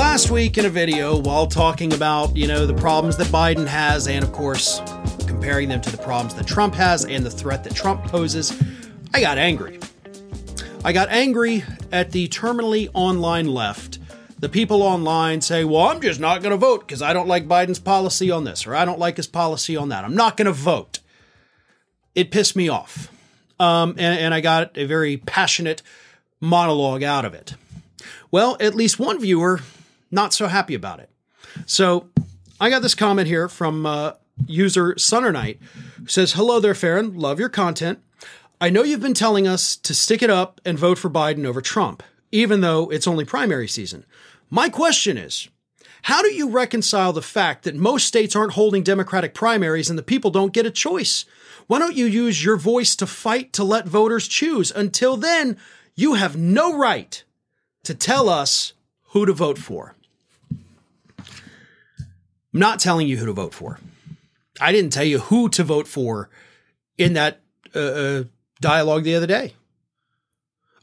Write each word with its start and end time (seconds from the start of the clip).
Last 0.00 0.30
week 0.30 0.56
in 0.56 0.64
a 0.64 0.70
video, 0.70 1.18
while 1.18 1.46
talking 1.46 1.92
about, 1.92 2.34
you 2.34 2.48
know, 2.48 2.64
the 2.64 2.72
problems 2.72 3.18
that 3.18 3.26
Biden 3.26 3.66
has, 3.66 4.08
and 4.08 4.24
of 4.24 4.32
course, 4.32 4.80
comparing 5.26 5.68
them 5.68 5.82
to 5.82 5.90
the 5.90 5.98
problems 5.98 6.34
that 6.36 6.46
Trump 6.46 6.74
has 6.74 7.04
and 7.04 7.24
the 7.24 7.30
threat 7.30 7.64
that 7.64 7.74
Trump 7.74 8.04
poses, 8.04 8.58
I 9.12 9.20
got 9.20 9.36
angry. 9.36 9.78
I 10.86 10.94
got 10.94 11.10
angry 11.10 11.64
at 11.92 12.12
the 12.12 12.28
terminally 12.28 12.88
online 12.94 13.48
left. 13.48 13.98
The 14.38 14.48
people 14.48 14.82
online 14.82 15.42
say, 15.42 15.64
well, 15.64 15.88
I'm 15.88 16.00
just 16.00 16.18
not 16.18 16.40
going 16.40 16.52
to 16.52 16.56
vote 16.56 16.80
because 16.80 17.02
I 17.02 17.12
don't 17.12 17.28
like 17.28 17.46
Biden's 17.46 17.78
policy 17.78 18.30
on 18.30 18.44
this 18.44 18.66
or 18.66 18.74
I 18.74 18.86
don't 18.86 18.98
like 18.98 19.18
his 19.18 19.26
policy 19.26 19.76
on 19.76 19.90
that. 19.90 20.02
I'm 20.02 20.16
not 20.16 20.38
going 20.38 20.46
to 20.46 20.52
vote. 20.52 21.00
It 22.14 22.30
pissed 22.30 22.56
me 22.56 22.70
off. 22.70 23.12
Um, 23.60 23.90
and, 23.98 24.18
and 24.18 24.32
I 24.32 24.40
got 24.40 24.78
a 24.78 24.86
very 24.86 25.18
passionate 25.18 25.82
monologue 26.40 27.02
out 27.02 27.26
of 27.26 27.34
it. 27.34 27.54
Well, 28.30 28.56
at 28.60 28.74
least 28.74 28.98
one 28.98 29.20
viewer 29.20 29.60
not 30.10 30.32
so 30.32 30.46
happy 30.46 30.74
about 30.74 31.00
it. 31.00 31.10
So 31.66 32.08
I 32.60 32.70
got 32.70 32.82
this 32.82 32.94
comment 32.94 33.28
here 33.28 33.48
from 33.48 33.86
uh, 33.86 34.12
user 34.46 34.96
Sunner 34.98 35.32
Knight 35.32 35.58
who 35.98 36.06
says, 36.06 36.34
Hello 36.34 36.60
there, 36.60 36.74
Farron. 36.74 37.16
Love 37.16 37.40
your 37.40 37.48
content. 37.48 38.00
I 38.60 38.70
know 38.70 38.82
you've 38.82 39.00
been 39.00 39.14
telling 39.14 39.48
us 39.48 39.76
to 39.76 39.94
stick 39.94 40.22
it 40.22 40.30
up 40.30 40.60
and 40.64 40.78
vote 40.78 40.98
for 40.98 41.08
Biden 41.08 41.46
over 41.46 41.62
Trump, 41.62 42.02
even 42.30 42.60
though 42.60 42.90
it's 42.90 43.06
only 43.06 43.24
primary 43.24 43.68
season. 43.68 44.04
My 44.50 44.68
question 44.68 45.16
is, 45.16 45.48
how 46.02 46.22
do 46.22 46.32
you 46.32 46.48
reconcile 46.48 47.12
the 47.12 47.22
fact 47.22 47.64
that 47.64 47.74
most 47.74 48.06
states 48.06 48.34
aren't 48.34 48.52
holding 48.52 48.82
Democratic 48.82 49.34
primaries 49.34 49.88
and 49.88 49.98
the 49.98 50.02
people 50.02 50.30
don't 50.30 50.52
get 50.52 50.66
a 50.66 50.70
choice? 50.70 51.24
Why 51.66 51.78
don't 51.78 51.96
you 51.96 52.06
use 52.06 52.44
your 52.44 52.56
voice 52.56 52.96
to 52.96 53.06
fight 53.06 53.52
to 53.54 53.64
let 53.64 53.86
voters 53.86 54.26
choose? 54.26 54.70
Until 54.70 55.16
then, 55.16 55.56
you 55.94 56.14
have 56.14 56.36
no 56.36 56.76
right 56.76 57.22
to 57.84 57.94
tell 57.94 58.28
us 58.28 58.72
who 59.08 59.26
to 59.26 59.32
vote 59.32 59.58
for. 59.58 59.94
I'm 62.52 62.60
not 62.60 62.80
telling 62.80 63.06
you 63.06 63.16
who 63.16 63.26
to 63.26 63.32
vote 63.32 63.54
for. 63.54 63.78
I 64.60 64.72
didn't 64.72 64.92
tell 64.92 65.04
you 65.04 65.18
who 65.20 65.48
to 65.50 65.64
vote 65.64 65.86
for 65.86 66.28
in 66.98 67.12
that 67.14 67.40
uh, 67.74 67.78
uh, 67.78 68.24
dialogue 68.60 69.04
the 69.04 69.14
other 69.14 69.26
day. 69.26 69.54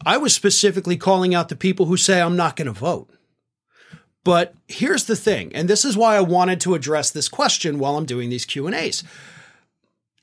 I 0.05 0.17
was 0.17 0.33
specifically 0.33 0.97
calling 0.97 1.35
out 1.35 1.49
the 1.49 1.55
people 1.55 1.87
who 1.87 1.97
say 1.97 2.21
I'm 2.21 2.35
not 2.35 2.55
going 2.55 2.67
to 2.67 2.71
vote. 2.71 3.09
But 4.23 4.53
here's 4.67 5.05
the 5.05 5.15
thing, 5.15 5.55
and 5.55 5.69
this 5.69 5.85
is 5.85 5.95
why 5.95 6.17
I 6.17 6.21
wanted 6.21 6.59
to 6.61 6.75
address 6.75 7.11
this 7.11 7.29
question 7.29 7.79
while 7.79 7.95
I'm 7.95 8.05
doing 8.05 8.29
these 8.29 8.45
Q&As. 8.45 9.03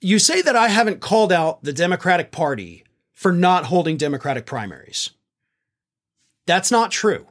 You 0.00 0.18
say 0.18 0.42
that 0.42 0.56
I 0.56 0.68
haven't 0.68 1.00
called 1.00 1.32
out 1.32 1.62
the 1.62 1.72
Democratic 1.72 2.30
Party 2.30 2.84
for 3.14 3.32
not 3.32 3.66
holding 3.66 3.96
Democratic 3.96 4.44
primaries. 4.44 5.10
That's 6.46 6.70
not 6.70 6.90
true. 6.90 7.28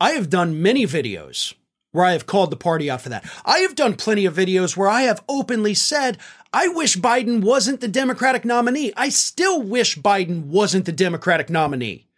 I 0.00 0.12
have 0.12 0.30
done 0.30 0.62
many 0.62 0.86
videos 0.86 1.54
where 1.92 2.04
I 2.04 2.12
have 2.12 2.26
called 2.26 2.50
the 2.50 2.56
party 2.56 2.90
out 2.90 3.02
for 3.02 3.10
that. 3.10 3.24
I 3.44 3.58
have 3.58 3.74
done 3.74 3.94
plenty 3.94 4.24
of 4.24 4.34
videos 4.34 4.76
where 4.76 4.88
I 4.88 5.02
have 5.02 5.22
openly 5.28 5.74
said, 5.74 6.18
I 6.52 6.68
wish 6.68 6.96
Biden 6.96 7.42
wasn't 7.42 7.80
the 7.80 7.88
Democratic 7.88 8.44
nominee. 8.44 8.92
I 8.96 9.10
still 9.10 9.62
wish 9.62 9.98
Biden 9.98 10.46
wasn't 10.46 10.86
the 10.86 10.92
Democratic 10.92 11.48
nominee. 11.48 12.08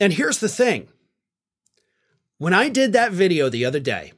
And 0.00 0.12
here's 0.12 0.38
the 0.38 0.48
thing 0.48 0.88
when 2.38 2.54
I 2.54 2.68
did 2.68 2.92
that 2.92 3.12
video 3.12 3.48
the 3.48 3.64
other 3.64 3.80
day, 3.80 4.12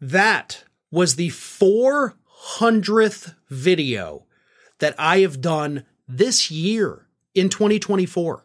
that 0.00 0.64
was 0.90 1.16
the 1.16 1.28
400th 1.28 3.34
video 3.48 4.26
that 4.78 4.94
I 4.98 5.20
have 5.20 5.40
done 5.40 5.84
this 6.08 6.50
year 6.50 7.06
in 7.34 7.48
2024. 7.48 8.44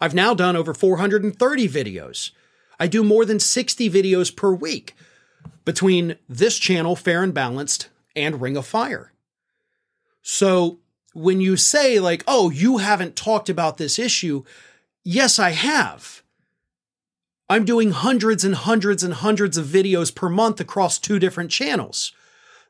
I've 0.00 0.14
now 0.14 0.34
done 0.34 0.56
over 0.56 0.72
430 0.72 1.68
videos. 1.68 2.30
I 2.80 2.86
do 2.86 3.04
more 3.04 3.26
than 3.26 3.38
60 3.38 3.90
videos 3.90 4.34
per 4.34 4.52
week 4.52 4.96
between 5.66 6.16
this 6.28 6.58
channel, 6.58 6.96
Fair 6.96 7.22
and 7.22 7.34
Balanced, 7.34 7.90
and 8.16 8.40
Ring 8.40 8.56
of 8.56 8.66
Fire. 8.66 9.12
So 10.22 10.78
when 11.12 11.42
you 11.42 11.58
say, 11.58 12.00
like, 12.00 12.24
oh, 12.26 12.48
you 12.48 12.78
haven't 12.78 13.16
talked 13.16 13.50
about 13.50 13.76
this 13.76 13.98
issue, 13.98 14.44
yes, 15.04 15.38
I 15.38 15.50
have. 15.50 16.22
I'm 17.50 17.64
doing 17.64 17.90
hundreds 17.90 18.44
and 18.44 18.54
hundreds 18.54 19.02
and 19.02 19.12
hundreds 19.12 19.58
of 19.58 19.66
videos 19.66 20.14
per 20.14 20.28
month 20.28 20.58
across 20.58 20.98
two 20.98 21.18
different 21.18 21.50
channels. 21.50 22.12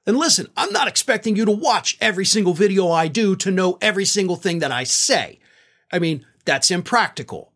And 0.06 0.16
listen, 0.16 0.48
I'm 0.56 0.72
not 0.72 0.88
expecting 0.88 1.36
you 1.36 1.44
to 1.44 1.52
watch 1.52 1.98
every 2.00 2.24
single 2.24 2.54
video 2.54 2.90
I 2.90 3.06
do 3.06 3.36
to 3.36 3.50
know 3.50 3.78
every 3.80 4.06
single 4.06 4.36
thing 4.36 4.58
that 4.60 4.72
I 4.72 4.84
say. 4.84 5.38
I 5.92 5.98
mean, 5.98 6.26
that's 6.46 6.70
impractical. 6.70 7.49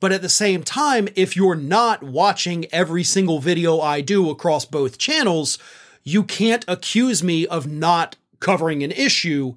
But 0.00 0.12
at 0.12 0.22
the 0.22 0.30
same 0.30 0.62
time, 0.62 1.08
if 1.14 1.36
you're 1.36 1.54
not 1.54 2.02
watching 2.02 2.64
every 2.72 3.04
single 3.04 3.38
video 3.38 3.80
I 3.80 4.00
do 4.00 4.30
across 4.30 4.64
both 4.64 4.98
channels, 4.98 5.58
you 6.02 6.24
can't 6.24 6.64
accuse 6.66 7.22
me 7.22 7.46
of 7.46 7.66
not 7.66 8.16
covering 8.40 8.82
an 8.82 8.92
issue. 8.92 9.54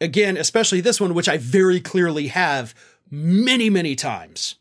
Again, 0.00 0.36
especially 0.36 0.82
this 0.82 1.00
one, 1.00 1.14
which 1.14 1.28
I 1.28 1.38
very 1.38 1.80
clearly 1.80 2.28
have 2.28 2.74
many, 3.10 3.70
many 3.70 3.96
times. 3.96 4.56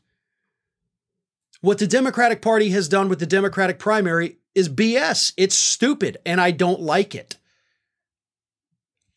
What 1.59 1.79
the 1.79 1.88
Democratic 1.88 2.41
Party 2.41 2.69
has 2.69 2.88
done 2.88 3.09
with 3.09 3.19
the 3.19 3.25
Democratic 3.25 3.79
primary 3.79 4.38
is 4.55 4.69
BS. 4.69 5.33
It's 5.35 5.55
stupid, 5.55 6.17
and 6.25 6.39
I 6.39 6.51
don't 6.51 6.79
like 6.79 7.13
it. 7.13 7.38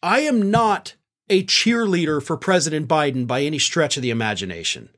I 0.03 0.21
am 0.21 0.51
not 0.51 0.95
a 1.29 1.45
cheerleader 1.45 2.21
for 2.21 2.37
President 2.37 2.89
Biden 2.89 3.27
by 3.27 3.43
any 3.43 3.59
stretch 3.59 3.97
of 3.97 4.03
the 4.03 4.11
imagination. 4.11 4.89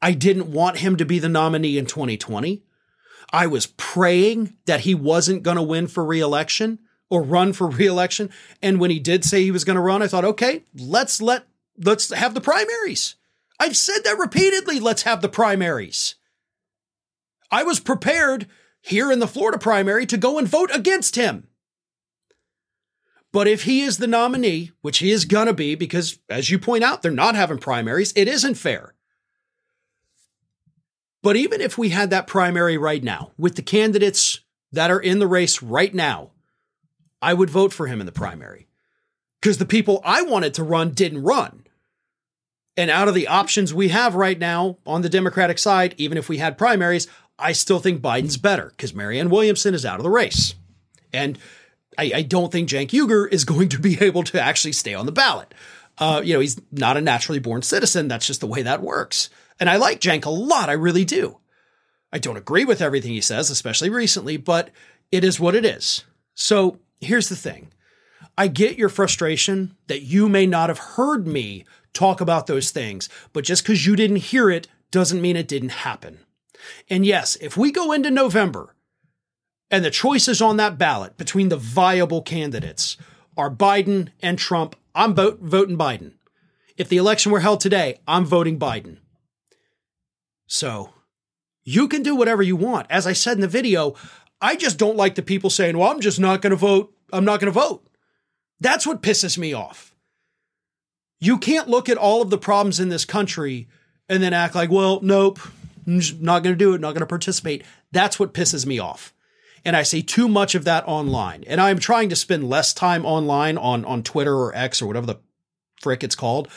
I 0.00 0.12
didn't 0.12 0.52
want 0.52 0.78
him 0.78 0.96
to 0.96 1.04
be 1.04 1.18
the 1.18 1.28
nominee 1.28 1.78
in 1.78 1.86
2020. 1.86 2.62
I 3.32 3.46
was 3.46 3.66
praying 3.66 4.56
that 4.66 4.80
he 4.80 4.94
wasn't 4.94 5.42
going 5.42 5.56
to 5.56 5.62
win 5.62 5.86
for 5.86 6.04
reelection 6.04 6.78
or 7.10 7.22
run 7.22 7.52
for 7.52 7.66
reelection. 7.68 8.30
And 8.62 8.80
when 8.80 8.90
he 8.90 8.98
did 8.98 9.24
say 9.24 9.42
he 9.42 9.50
was 9.50 9.64
going 9.64 9.76
to 9.76 9.82
run, 9.82 10.02
I 10.02 10.08
thought, 10.08 10.24
okay, 10.24 10.64
let's 10.74 11.20
let 11.20 11.44
let's 11.82 12.12
have 12.12 12.34
the 12.34 12.40
primaries. 12.40 13.16
I've 13.58 13.76
said 13.76 14.00
that 14.04 14.18
repeatedly. 14.18 14.80
Let's 14.80 15.02
have 15.02 15.22
the 15.22 15.28
primaries. 15.28 16.16
I 17.50 17.62
was 17.62 17.80
prepared 17.80 18.46
here 18.82 19.10
in 19.10 19.18
the 19.18 19.28
Florida 19.28 19.58
primary 19.58 20.06
to 20.06 20.16
go 20.16 20.38
and 20.38 20.46
vote 20.46 20.70
against 20.72 21.16
him. 21.16 21.48
But 23.32 23.48
if 23.48 23.64
he 23.64 23.82
is 23.82 23.98
the 23.98 24.06
nominee, 24.06 24.72
which 24.80 24.98
he 24.98 25.10
is 25.10 25.24
going 25.24 25.46
to 25.46 25.52
be, 25.52 25.74
because 25.74 26.18
as 26.28 26.50
you 26.50 26.58
point 26.58 26.84
out, 26.84 27.02
they're 27.02 27.10
not 27.10 27.34
having 27.34 27.58
primaries, 27.58 28.12
it 28.16 28.28
isn't 28.28 28.54
fair. 28.54 28.94
But 31.26 31.34
even 31.34 31.60
if 31.60 31.76
we 31.76 31.88
had 31.88 32.10
that 32.10 32.28
primary 32.28 32.78
right 32.78 33.02
now, 33.02 33.32
with 33.36 33.56
the 33.56 33.62
candidates 33.62 34.38
that 34.70 34.92
are 34.92 35.00
in 35.00 35.18
the 35.18 35.26
race 35.26 35.60
right 35.60 35.92
now, 35.92 36.30
I 37.20 37.34
would 37.34 37.50
vote 37.50 37.72
for 37.72 37.88
him 37.88 37.98
in 37.98 38.06
the 38.06 38.12
primary. 38.12 38.68
Because 39.42 39.58
the 39.58 39.66
people 39.66 40.00
I 40.04 40.22
wanted 40.22 40.54
to 40.54 40.62
run 40.62 40.92
didn't 40.92 41.24
run. 41.24 41.64
And 42.76 42.92
out 42.92 43.08
of 43.08 43.14
the 43.14 43.26
options 43.26 43.74
we 43.74 43.88
have 43.88 44.14
right 44.14 44.38
now 44.38 44.78
on 44.86 45.02
the 45.02 45.08
Democratic 45.08 45.58
side, 45.58 45.96
even 45.98 46.16
if 46.16 46.28
we 46.28 46.38
had 46.38 46.56
primaries, 46.56 47.08
I 47.40 47.50
still 47.50 47.80
think 47.80 48.00
Biden's 48.00 48.36
better 48.36 48.66
because 48.76 48.94
Marianne 48.94 49.28
Williamson 49.28 49.74
is 49.74 49.84
out 49.84 49.98
of 49.98 50.04
the 50.04 50.10
race. 50.10 50.54
And 51.12 51.40
I, 51.98 52.12
I, 52.14 52.22
don't 52.22 52.52
think 52.52 52.68
Cenk 52.68 52.90
Uygur 52.90 53.28
is 53.32 53.44
going 53.44 53.70
to 53.70 53.80
be 53.80 54.00
able 54.00 54.22
to 54.22 54.40
actually 54.40 54.74
stay 54.74 54.94
on 54.94 55.06
the 55.06 55.10
ballot. 55.10 55.52
Uh, 55.98 56.22
you 56.24 56.34
know, 56.34 56.40
he's 56.40 56.60
not 56.70 56.96
a 56.96 57.00
naturally 57.00 57.40
born 57.40 57.62
citizen. 57.62 58.06
That's 58.06 58.28
just 58.28 58.38
the 58.38 58.46
way 58.46 58.62
that 58.62 58.80
works. 58.80 59.28
And 59.58 59.70
I 59.70 59.76
like 59.76 60.00
Cenk 60.00 60.24
a 60.24 60.30
lot. 60.30 60.68
I 60.68 60.74
really 60.74 61.04
do. 61.04 61.38
I 62.12 62.18
don't 62.18 62.36
agree 62.36 62.64
with 62.64 62.80
everything 62.80 63.12
he 63.12 63.20
says, 63.20 63.50
especially 63.50 63.90
recently, 63.90 64.36
but 64.36 64.70
it 65.10 65.24
is 65.24 65.40
what 65.40 65.54
it 65.54 65.64
is. 65.64 66.04
So 66.34 66.78
here's 67.00 67.28
the 67.28 67.36
thing 67.36 67.68
I 68.38 68.48
get 68.48 68.78
your 68.78 68.88
frustration 68.88 69.76
that 69.86 70.02
you 70.02 70.28
may 70.28 70.46
not 70.46 70.68
have 70.68 70.78
heard 70.78 71.26
me 71.26 71.64
talk 71.92 72.20
about 72.20 72.46
those 72.46 72.70
things, 72.70 73.08
but 73.32 73.44
just 73.44 73.62
because 73.62 73.86
you 73.86 73.96
didn't 73.96 74.16
hear 74.16 74.50
it 74.50 74.68
doesn't 74.90 75.22
mean 75.22 75.36
it 75.36 75.48
didn't 75.48 75.70
happen. 75.70 76.20
And 76.88 77.06
yes, 77.06 77.36
if 77.40 77.56
we 77.56 77.72
go 77.72 77.92
into 77.92 78.10
November 78.10 78.74
and 79.70 79.84
the 79.84 79.90
choices 79.90 80.40
on 80.40 80.56
that 80.58 80.78
ballot 80.78 81.16
between 81.16 81.48
the 81.48 81.56
viable 81.56 82.22
candidates 82.22 82.96
are 83.36 83.50
Biden 83.50 84.10
and 84.20 84.38
Trump, 84.38 84.76
I'm 84.94 85.14
vote, 85.14 85.40
voting 85.40 85.78
Biden. 85.78 86.12
If 86.76 86.88
the 86.88 86.96
election 86.96 87.32
were 87.32 87.40
held 87.40 87.60
today, 87.60 88.00
I'm 88.06 88.24
voting 88.24 88.58
Biden. 88.58 88.98
So 90.46 90.90
you 91.64 91.88
can 91.88 92.02
do 92.02 92.14
whatever 92.14 92.42
you 92.42 92.56
want. 92.56 92.86
As 92.90 93.06
I 93.06 93.12
said 93.12 93.36
in 93.36 93.40
the 93.40 93.48
video, 93.48 93.94
I 94.40 94.56
just 94.56 94.78
don't 94.78 94.96
like 94.96 95.14
the 95.14 95.22
people 95.22 95.50
saying, 95.50 95.76
well, 95.76 95.90
I'm 95.90 96.00
just 96.00 96.20
not 96.20 96.42
going 96.42 96.50
to 96.50 96.56
vote. 96.56 96.94
I'm 97.12 97.24
not 97.24 97.40
going 97.40 97.52
to 97.52 97.60
vote. 97.60 97.86
That's 98.60 98.86
what 98.86 99.02
pisses 99.02 99.36
me 99.36 99.52
off. 99.52 99.94
You 101.20 101.38
can't 101.38 101.68
look 101.68 101.88
at 101.88 101.96
all 101.96 102.22
of 102.22 102.30
the 102.30 102.38
problems 102.38 102.78
in 102.78 102.88
this 102.88 103.04
country 103.04 103.68
and 104.08 104.22
then 104.22 104.32
act 104.32 104.54
like, 104.54 104.70
well, 104.70 105.00
nope, 105.02 105.40
I'm 105.86 106.00
not 106.20 106.42
going 106.42 106.54
to 106.54 106.58
do 106.58 106.74
it, 106.74 106.80
not 106.80 106.92
going 106.92 107.00
to 107.00 107.06
participate. 107.06 107.64
That's 107.90 108.20
what 108.20 108.34
pisses 108.34 108.66
me 108.66 108.78
off. 108.78 109.12
And 109.64 109.76
I 109.76 109.82
see 109.82 110.02
too 110.02 110.28
much 110.28 110.54
of 110.54 110.64
that 110.64 110.86
online. 110.86 111.42
And 111.46 111.60
I'm 111.60 111.78
trying 111.78 112.08
to 112.10 112.16
spend 112.16 112.48
less 112.48 112.72
time 112.72 113.04
online 113.04 113.58
on, 113.58 113.84
on 113.84 114.02
Twitter 114.02 114.34
or 114.34 114.54
X 114.54 114.80
or 114.80 114.86
whatever 114.86 115.06
the 115.06 115.16
frick 115.80 116.04
it's 116.04 116.14
called. 116.14 116.48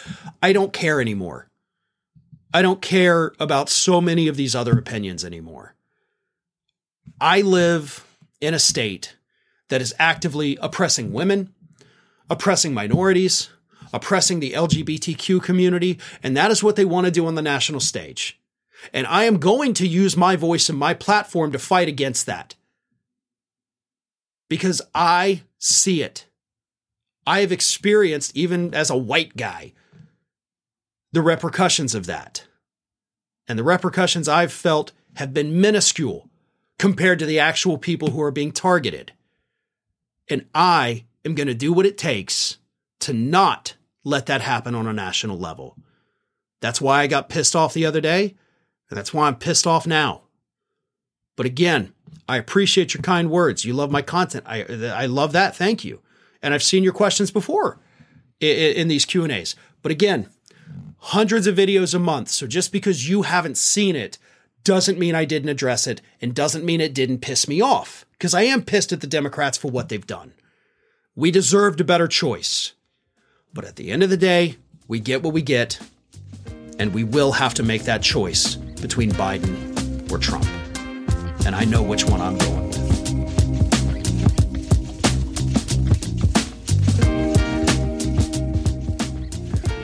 I 0.43 0.53
don't 0.53 0.73
care 0.73 1.01
anymore. 1.01 1.48
I 2.53 2.61
don't 2.61 2.81
care 2.81 3.33
about 3.39 3.69
so 3.69 4.01
many 4.01 4.27
of 4.27 4.35
these 4.35 4.55
other 4.55 4.77
opinions 4.77 5.23
anymore. 5.23 5.75
I 7.21 7.41
live 7.41 8.05
in 8.41 8.53
a 8.53 8.59
state 8.59 9.15
that 9.69 9.81
is 9.81 9.93
actively 9.99 10.57
oppressing 10.61 11.13
women, 11.13 11.53
oppressing 12.29 12.73
minorities, 12.73 13.49
oppressing 13.93 14.39
the 14.39 14.53
LGBTQ 14.53 15.43
community, 15.43 15.99
and 16.23 16.35
that 16.35 16.51
is 16.51 16.63
what 16.63 16.75
they 16.75 16.85
want 16.85 17.05
to 17.05 17.11
do 17.11 17.27
on 17.27 17.35
the 17.35 17.41
national 17.41 17.79
stage. 17.79 18.39
And 18.93 19.05
I 19.07 19.25
am 19.25 19.39
going 19.39 19.73
to 19.75 19.87
use 19.87 20.15
my 20.15 20.35
voice 20.35 20.69
and 20.69 20.77
my 20.77 20.93
platform 20.93 21.51
to 21.51 21.59
fight 21.59 21.87
against 21.87 22.25
that. 22.25 22.55
Because 24.49 24.81
I 24.95 25.43
see 25.59 26.01
it. 26.01 26.25
I 27.27 27.41
have 27.41 27.51
experienced, 27.51 28.35
even 28.35 28.73
as 28.73 28.89
a 28.89 28.97
white 28.97 29.37
guy, 29.37 29.73
the 31.11 31.21
repercussions 31.21 31.95
of 31.95 32.05
that. 32.05 32.45
And 33.47 33.57
the 33.57 33.63
repercussions 33.63 34.27
I've 34.27 34.53
felt 34.53 34.91
have 35.15 35.33
been 35.33 35.59
minuscule 35.59 36.29
compared 36.77 37.19
to 37.19 37.25
the 37.25 37.39
actual 37.39 37.77
people 37.77 38.11
who 38.11 38.21
are 38.21 38.31
being 38.31 38.51
targeted. 38.51 39.11
And 40.29 40.45
I 40.53 41.05
am 41.25 41.35
going 41.35 41.47
to 41.47 41.53
do 41.53 41.73
what 41.73 41.85
it 41.85 41.97
takes 41.97 42.57
to 42.99 43.13
not 43.13 43.75
let 44.03 44.27
that 44.27 44.41
happen 44.41 44.75
on 44.75 44.87
a 44.87 44.93
national 44.93 45.37
level. 45.37 45.77
That's 46.61 46.81
why 46.81 47.01
I 47.01 47.07
got 47.07 47.29
pissed 47.29 47.55
off 47.55 47.73
the 47.73 47.85
other 47.85 48.01
day, 48.01 48.35
and 48.89 48.97
that's 48.97 49.13
why 49.13 49.27
I'm 49.27 49.35
pissed 49.35 49.65
off 49.65 49.87
now. 49.87 50.23
But 51.35 51.45
again, 51.45 51.93
I 52.27 52.37
appreciate 52.37 52.93
your 52.93 53.01
kind 53.01 53.29
words. 53.29 53.65
You 53.65 53.73
love 53.73 53.91
my 53.91 54.01
content. 54.01 54.43
I 54.47 54.63
I 54.93 55.05
love 55.05 55.31
that. 55.31 55.55
Thank 55.55 55.85
you. 55.85 56.01
And 56.41 56.53
I've 56.53 56.63
seen 56.63 56.83
your 56.83 56.93
questions 56.93 57.31
before 57.31 57.79
in, 58.39 58.75
in 58.75 58.87
these 58.87 59.05
Q 59.05 59.23
and 59.23 59.31
A's. 59.31 59.55
But 59.81 59.91
again, 59.91 60.29
hundreds 60.99 61.47
of 61.47 61.55
videos 61.55 61.93
a 61.93 61.99
month. 61.99 62.29
So 62.29 62.47
just 62.47 62.71
because 62.71 63.09
you 63.09 63.23
haven't 63.23 63.57
seen 63.57 63.95
it 63.95 64.17
doesn't 64.63 64.99
mean 64.99 65.15
I 65.15 65.25
didn't 65.25 65.49
address 65.49 65.87
it 65.87 66.01
and 66.21 66.35
doesn't 66.35 66.65
mean 66.65 66.81
it 66.81 66.93
didn't 66.93 67.19
piss 67.19 67.47
me 67.47 67.61
off 67.61 68.05
because 68.13 68.33
I 68.33 68.43
am 68.43 68.63
pissed 68.63 68.91
at 68.91 69.01
the 69.01 69.07
Democrats 69.07 69.57
for 69.57 69.71
what 69.71 69.89
they've 69.89 70.05
done. 70.05 70.33
We 71.15 71.31
deserved 71.31 71.81
a 71.81 71.85
better 71.85 72.07
choice. 72.07 72.73
But 73.53 73.65
at 73.65 73.77
the 73.77 73.91
end 73.91 74.03
of 74.03 74.09
the 74.09 74.17
day, 74.17 74.57
we 74.87 74.99
get 74.99 75.23
what 75.23 75.33
we 75.33 75.41
get, 75.41 75.79
and 76.77 76.93
we 76.93 77.03
will 77.03 77.31
have 77.31 77.53
to 77.55 77.63
make 77.63 77.83
that 77.83 78.03
choice 78.03 78.55
between 78.55 79.11
Biden 79.11 80.11
or 80.11 80.17
Trump. 80.19 80.45
And 81.45 81.55
I 81.55 81.65
know 81.65 81.81
which 81.81 82.05
one 82.05 82.21
I'm 82.21 82.37
going 82.37 82.68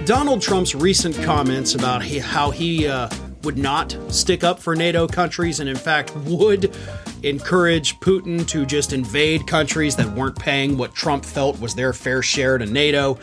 Donald 0.05 0.39
Trump's 0.39 0.75
recent 0.75 1.15
comments 1.23 1.73
about 1.73 2.05
how 2.05 2.51
he 2.51 2.87
uh, 2.87 3.09
would 3.41 3.57
not 3.57 3.97
stick 4.09 4.43
up 4.43 4.59
for 4.59 4.75
NATO 4.75 5.07
countries 5.07 5.59
and, 5.59 5.67
in 5.67 5.75
fact, 5.75 6.15
would 6.17 6.77
encourage 7.23 7.99
Putin 8.01 8.47
to 8.49 8.67
just 8.67 8.93
invade 8.93 9.47
countries 9.47 9.95
that 9.95 10.07
weren't 10.11 10.37
paying 10.37 10.77
what 10.77 10.93
Trump 10.93 11.25
felt 11.25 11.59
was 11.59 11.73
their 11.73 11.91
fair 11.91 12.21
share 12.21 12.59
to 12.59 12.67
NATO 12.67 13.17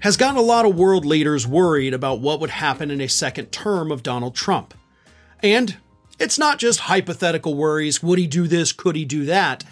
has 0.00 0.16
gotten 0.16 0.36
a 0.36 0.42
lot 0.42 0.66
of 0.66 0.74
world 0.74 1.06
leaders 1.06 1.46
worried 1.46 1.94
about 1.94 2.20
what 2.20 2.40
would 2.40 2.50
happen 2.50 2.90
in 2.90 3.00
a 3.00 3.08
second 3.08 3.52
term 3.52 3.92
of 3.92 4.02
Donald 4.02 4.34
Trump. 4.34 4.74
And 5.40 5.76
it's 6.18 6.38
not 6.38 6.58
just 6.58 6.80
hypothetical 6.80 7.54
worries 7.54 8.02
would 8.02 8.18
he 8.18 8.26
do 8.26 8.48
this, 8.48 8.72
could 8.72 8.96
he 8.96 9.04
do 9.04 9.24
that? 9.26 9.62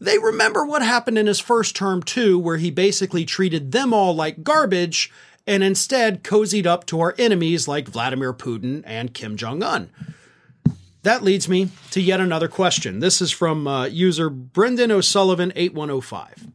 They 0.00 0.18
remember 0.18 0.66
what 0.66 0.82
happened 0.82 1.16
in 1.16 1.28
his 1.28 1.40
first 1.40 1.76
term, 1.76 2.02
too, 2.02 2.40
where 2.40 2.56
he 2.56 2.72
basically 2.72 3.24
treated 3.24 3.70
them 3.70 3.94
all 3.94 4.14
like 4.16 4.42
garbage 4.42 5.12
and 5.46 5.62
instead 5.62 6.24
cozied 6.24 6.66
up 6.66 6.86
to 6.86 7.00
our 7.00 7.14
enemies 7.18 7.68
like 7.68 7.88
Vladimir 7.88 8.32
Putin 8.32 8.82
and 8.84 9.14
Kim 9.14 9.36
Jong 9.36 9.62
un. 9.62 9.90
That 11.02 11.22
leads 11.22 11.48
me 11.48 11.70
to 11.92 12.00
yet 12.00 12.20
another 12.20 12.48
question. 12.48 12.98
This 12.98 13.22
is 13.22 13.30
from 13.30 13.68
uh, 13.68 13.84
user 13.84 14.28
Brendan 14.28 14.90
O'Sullivan 14.90 15.52
8105. 15.54 16.48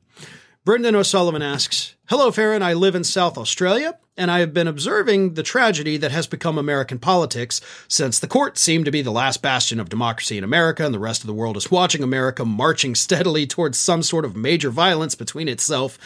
Brendan 0.65 0.95
O'Sullivan 0.95 1.41
asks 1.41 1.95
Hello, 2.09 2.29
Farron. 2.29 2.61
I 2.61 2.73
live 2.73 2.93
in 2.93 3.05
South 3.05 3.38
Australia, 3.38 3.97
and 4.17 4.29
I 4.29 4.41
have 4.41 4.53
been 4.53 4.67
observing 4.67 5.35
the 5.35 5.41
tragedy 5.44 5.95
that 5.95 6.11
has 6.11 6.27
become 6.27 6.57
American 6.57 6.99
politics 6.99 7.61
since 7.87 8.19
the 8.19 8.27
courts 8.27 8.59
seem 8.59 8.83
to 8.83 8.91
be 8.91 9.01
the 9.01 9.09
last 9.09 9.41
bastion 9.41 9.79
of 9.79 9.87
democracy 9.87 10.37
in 10.37 10.44
America, 10.44 10.85
and 10.85 10.94
the 10.94 10.99
rest 10.99 11.21
of 11.21 11.27
the 11.27 11.33
world 11.33 11.55
is 11.55 11.71
watching 11.71 12.03
America 12.03 12.44
marching 12.44 12.94
steadily 12.94 13.47
towards 13.47 13.79
some 13.79 14.03
sort 14.03 14.25
of 14.25 14.35
major 14.35 14.69
violence 14.69 15.15
between 15.15 15.47
itself. 15.47 15.97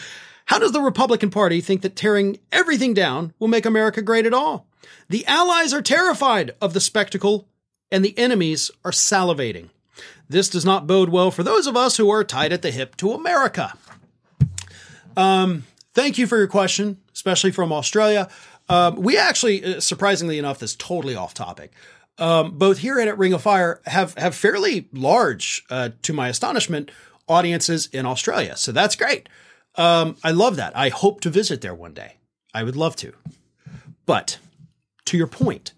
How 0.45 0.59
does 0.59 0.71
the 0.71 0.81
Republican 0.81 1.30
Party 1.30 1.62
think 1.62 1.81
that 1.81 1.95
tearing 1.95 2.39
everything 2.51 2.94
down 2.94 3.33
will 3.39 3.47
make 3.47 3.65
America 3.65 4.01
great 4.01 4.25
at 4.25 4.33
all? 4.33 4.68
The 5.09 5.25
allies 5.25 5.74
are 5.74 5.81
terrified 5.81 6.51
of 6.62 6.74
the 6.74 6.80
spectacle, 6.80 7.47
and 7.92 8.03
the 8.03 8.18
enemies 8.18 8.71
are 8.83 8.92
salivating. 8.92 9.69
This 10.30 10.50
does 10.50 10.65
not 10.65 10.88
bode 10.88 11.09
well 11.09 11.31
for 11.31 11.44
those 11.44 11.68
of 11.68 11.75
us 11.75 11.97
who 11.97 12.09
are 12.09 12.24
tied 12.24 12.53
at 12.53 12.62
the 12.62 12.71
hip 12.71 12.95
to 12.97 13.13
America. 13.13 13.74
Um, 15.18 15.65
thank 15.94 16.18
you 16.18 16.27
for 16.27 16.38
your 16.38 16.48
question, 16.48 16.98
especially 17.13 17.51
from 17.51 17.71
Australia. 17.71 18.27
Um, 18.68 18.98
we 18.98 19.18
actually, 19.18 19.63
uh, 19.63 19.80
surprisingly 19.80 20.39
enough, 20.39 20.59
this 20.59 20.75
totally 20.75 21.15
off 21.15 21.33
topic. 21.33 21.71
Um, 22.18 22.57
both 22.57 22.80
here 22.80 22.98
and 22.98 23.09
at 23.09 23.18
Ring 23.18 23.33
of 23.33 23.41
Fire 23.41 23.81
have 23.86 24.13
have 24.18 24.36
fairly 24.36 24.88
large, 24.94 25.65
uh, 25.69 25.89
to 26.03 26.13
my 26.13 26.30
astonishment, 26.30 26.89
audiences 27.27 27.88
in 27.91 28.06
Australia. 28.06 28.56
So 28.56 28.71
that's 28.71 28.95
great. 28.95 29.27
Um, 29.77 30.18
I 30.24 30.31
love 30.31 30.56
that. 30.56 30.75
I 30.75 30.89
hope 30.89 31.22
to 31.22 31.30
visit 31.30 31.62
there 31.62 31.75
one 31.75 31.94
day. 31.94 32.18
I 32.54 32.63
would 32.63 32.75
love 32.75 32.95
to. 32.98 33.13
But 34.06 34.39
to 35.06 35.18
your 35.18 35.27
point, 35.27 35.74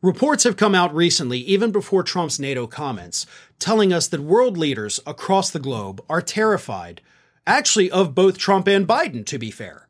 reports 0.00 0.44
have 0.44 0.56
come 0.56 0.74
out 0.74 0.94
recently, 0.94 1.38
even 1.40 1.72
before 1.72 2.02
Trump's 2.02 2.38
NATO 2.38 2.66
comments, 2.66 3.26
telling 3.58 3.92
us 3.92 4.06
that 4.08 4.20
world 4.20 4.56
leaders 4.56 5.00
across 5.06 5.50
the 5.50 5.58
globe 5.58 6.02
are 6.08 6.22
terrified 6.22 7.00
actually 7.46 7.90
of 7.90 8.14
both 8.14 8.38
Trump 8.38 8.66
and 8.66 8.86
Biden, 8.86 9.24
to 9.26 9.38
be 9.38 9.50
fair. 9.50 9.88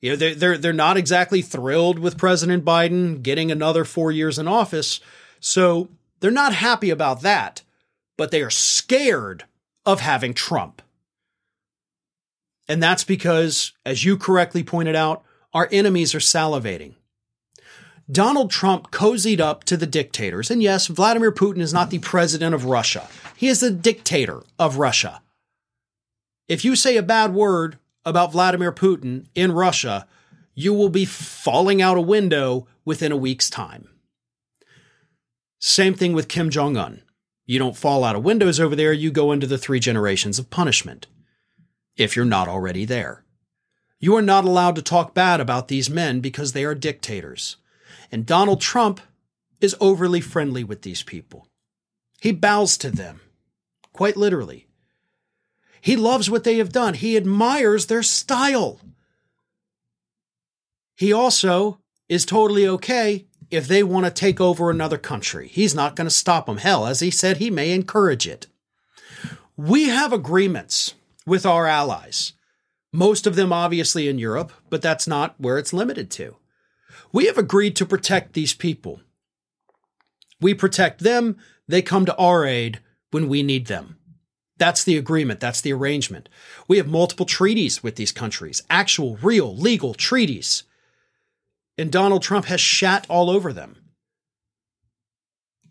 You 0.00 0.10
know, 0.10 0.16
they're, 0.16 0.34
they're, 0.34 0.58
they're 0.58 0.72
not 0.72 0.98
exactly 0.98 1.40
thrilled 1.40 1.98
with 1.98 2.18
President 2.18 2.64
Biden 2.64 3.22
getting 3.22 3.50
another 3.50 3.84
four 3.86 4.12
years 4.12 4.38
in 4.38 4.46
office. 4.46 5.00
So 5.40 5.88
they're 6.20 6.30
not 6.30 6.54
happy 6.54 6.90
about 6.90 7.22
that, 7.22 7.62
but 8.18 8.30
they 8.30 8.42
are 8.42 8.50
scared 8.50 9.44
of 9.86 10.00
having 10.00 10.34
Trump. 10.34 10.82
And 12.68 12.82
that's 12.82 13.04
because, 13.04 13.72
as 13.84 14.04
you 14.04 14.16
correctly 14.16 14.62
pointed 14.62 14.96
out, 14.96 15.22
our 15.52 15.68
enemies 15.70 16.14
are 16.14 16.18
salivating. 16.18 16.94
Donald 18.10 18.50
Trump 18.50 18.90
cozied 18.90 19.40
up 19.40 19.64
to 19.64 19.76
the 19.76 19.86
dictators. 19.86 20.50
And 20.50 20.62
yes, 20.62 20.88
Vladimir 20.88 21.32
Putin 21.32 21.60
is 21.60 21.72
not 21.72 21.90
the 21.90 21.98
president 21.98 22.54
of 22.54 22.66
Russia. 22.66 23.08
He 23.36 23.48
is 23.48 23.60
the 23.60 23.70
dictator 23.70 24.42
of 24.58 24.78
Russia. 24.78 25.22
If 26.48 26.64
you 26.64 26.76
say 26.76 26.96
a 26.96 27.02
bad 27.02 27.32
word 27.32 27.78
about 28.04 28.32
Vladimir 28.32 28.72
Putin 28.72 29.26
in 29.34 29.52
Russia, 29.52 30.06
you 30.54 30.74
will 30.74 30.90
be 30.90 31.06
falling 31.06 31.80
out 31.80 31.96
a 31.96 32.02
window 32.02 32.66
within 32.84 33.12
a 33.12 33.16
week's 33.16 33.48
time. 33.48 33.88
Same 35.58 35.94
thing 35.94 36.12
with 36.12 36.28
Kim 36.28 36.50
Jong 36.50 36.76
un. 36.76 37.02
You 37.46 37.58
don't 37.58 37.76
fall 37.76 38.04
out 38.04 38.16
of 38.16 38.24
windows 38.24 38.60
over 38.60 38.76
there, 38.76 38.92
you 38.92 39.10
go 39.10 39.32
into 39.32 39.46
the 39.46 39.58
three 39.58 39.80
generations 39.80 40.38
of 40.38 40.50
punishment. 40.50 41.06
If 41.96 42.16
you're 42.16 42.24
not 42.24 42.48
already 42.48 42.84
there. 42.84 43.24
You 44.00 44.16
are 44.16 44.22
not 44.22 44.44
allowed 44.44 44.76
to 44.76 44.82
talk 44.82 45.14
bad 45.14 45.40
about 45.40 45.68
these 45.68 45.88
men 45.88 46.20
because 46.20 46.52
they 46.52 46.64
are 46.64 46.74
dictators. 46.74 47.56
And 48.10 48.26
Donald 48.26 48.60
Trump 48.60 49.00
is 49.60 49.76
overly 49.80 50.20
friendly 50.20 50.64
with 50.64 50.82
these 50.82 51.02
people. 51.02 51.48
He 52.20 52.32
bows 52.32 52.76
to 52.78 52.90
them, 52.90 53.20
quite 53.92 54.16
literally. 54.16 54.66
He 55.80 55.96
loves 55.96 56.30
what 56.30 56.44
they 56.44 56.58
have 56.58 56.72
done. 56.72 56.94
He 56.94 57.16
admires 57.16 57.86
their 57.86 58.02
style. 58.02 58.80
He 60.96 61.12
also 61.12 61.80
is 62.08 62.24
totally 62.24 62.66
okay 62.66 63.26
if 63.50 63.68
they 63.68 63.82
want 63.82 64.06
to 64.06 64.10
take 64.10 64.40
over 64.40 64.70
another 64.70 64.98
country. 64.98 65.48
He's 65.48 65.74
not 65.74 65.96
going 65.96 66.06
to 66.06 66.14
stop 66.14 66.46
them. 66.46 66.58
Hell, 66.58 66.86
as 66.86 67.00
he 67.00 67.10
said, 67.10 67.36
he 67.36 67.50
may 67.50 67.72
encourage 67.72 68.26
it. 68.26 68.46
We 69.56 69.88
have 69.88 70.12
agreements 70.12 70.94
with 71.26 71.46
our 71.46 71.66
allies, 71.66 72.32
most 72.92 73.26
of 73.26 73.34
them 73.34 73.52
obviously 73.52 74.08
in 74.08 74.18
Europe, 74.18 74.52
but 74.70 74.82
that's 74.82 75.08
not 75.08 75.34
where 75.38 75.58
it's 75.58 75.72
limited 75.72 76.10
to. 76.12 76.36
We 77.12 77.26
have 77.26 77.38
agreed 77.38 77.74
to 77.76 77.86
protect 77.86 78.34
these 78.34 78.54
people. 78.54 79.00
We 80.40 80.54
protect 80.54 81.00
them, 81.00 81.36
they 81.66 81.82
come 81.82 82.06
to 82.06 82.16
our 82.16 82.44
aid 82.44 82.80
when 83.10 83.28
we 83.28 83.42
need 83.42 83.66
them. 83.66 83.98
That's 84.56 84.84
the 84.84 84.96
agreement. 84.96 85.40
That's 85.40 85.60
the 85.60 85.72
arrangement. 85.72 86.28
We 86.68 86.76
have 86.76 86.86
multiple 86.86 87.26
treaties 87.26 87.82
with 87.82 87.96
these 87.96 88.12
countries, 88.12 88.62
actual, 88.70 89.16
real, 89.16 89.56
legal 89.56 89.94
treaties. 89.94 90.62
And 91.76 91.90
Donald 91.90 92.22
Trump 92.22 92.46
has 92.46 92.60
shat 92.60 93.06
all 93.08 93.30
over 93.30 93.52
them. 93.52 93.76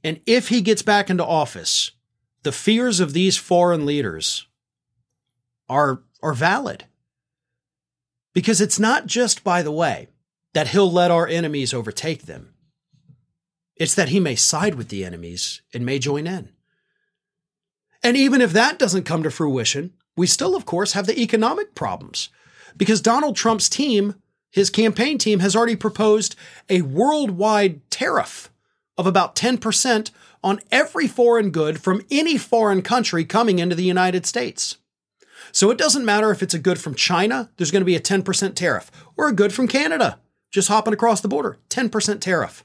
And 0.03 0.19
if 0.25 0.49
he 0.49 0.61
gets 0.61 0.81
back 0.81 1.09
into 1.09 1.25
office, 1.25 1.91
the 2.43 2.51
fears 2.51 2.99
of 2.99 3.13
these 3.13 3.37
foreign 3.37 3.85
leaders 3.85 4.47
are, 5.69 6.03
are 6.21 6.33
valid. 6.33 6.85
Because 8.33 8.61
it's 8.61 8.79
not 8.79 9.05
just, 9.05 9.43
by 9.43 9.61
the 9.61 9.71
way, 9.71 10.07
that 10.53 10.69
he'll 10.69 10.91
let 10.91 11.11
our 11.11 11.27
enemies 11.27 11.73
overtake 11.73 12.23
them. 12.23 12.53
It's 13.75 13.95
that 13.95 14.09
he 14.09 14.19
may 14.19 14.35
side 14.35 14.75
with 14.75 14.89
the 14.89 15.03
enemies 15.03 15.61
and 15.73 15.85
may 15.85 15.99
join 15.99 16.27
in. 16.27 16.49
And 18.03 18.17
even 18.17 18.41
if 18.41 18.51
that 18.53 18.77
doesn't 18.77 19.03
come 19.03 19.23
to 19.23 19.31
fruition, 19.31 19.93
we 20.15 20.27
still, 20.27 20.55
of 20.55 20.65
course, 20.65 20.93
have 20.93 21.07
the 21.07 21.19
economic 21.19 21.73
problems 21.73 22.29
because 22.77 23.01
Donald 23.01 23.35
Trump's 23.35 23.69
team, 23.69 24.15
his 24.51 24.69
campaign 24.69 25.17
team, 25.17 25.39
has 25.39 25.55
already 25.55 25.75
proposed 25.75 26.35
a 26.69 26.81
worldwide 26.81 27.89
tariff 27.89 28.51
of 28.97 29.07
about 29.07 29.35
10% 29.35 30.11
on 30.43 30.59
every 30.71 31.07
foreign 31.07 31.49
good 31.49 31.81
from 31.81 32.05
any 32.11 32.37
foreign 32.37 32.81
country 32.81 33.25
coming 33.25 33.59
into 33.59 33.75
the 33.75 33.83
United 33.83 34.25
States. 34.25 34.77
So 35.53 35.69
it 35.69 35.77
doesn't 35.77 36.03
matter 36.03 36.31
if 36.31 36.41
it's 36.41 36.55
a 36.55 36.59
good 36.59 36.79
from 36.79 36.95
China, 36.95 37.51
there's 37.55 37.69
going 37.69 37.81
to 37.81 37.85
be 37.85 37.95
a 37.95 38.01
10% 38.01 38.55
tariff, 38.55 38.91
or 39.15 39.27
a 39.27 39.33
good 39.33 39.53
from 39.53 39.67
Canada, 39.67 40.19
just 40.51 40.67
hopping 40.67 40.95
across 40.95 41.21
the 41.21 41.27
border, 41.27 41.59
10% 41.69 42.19
tariff. 42.19 42.63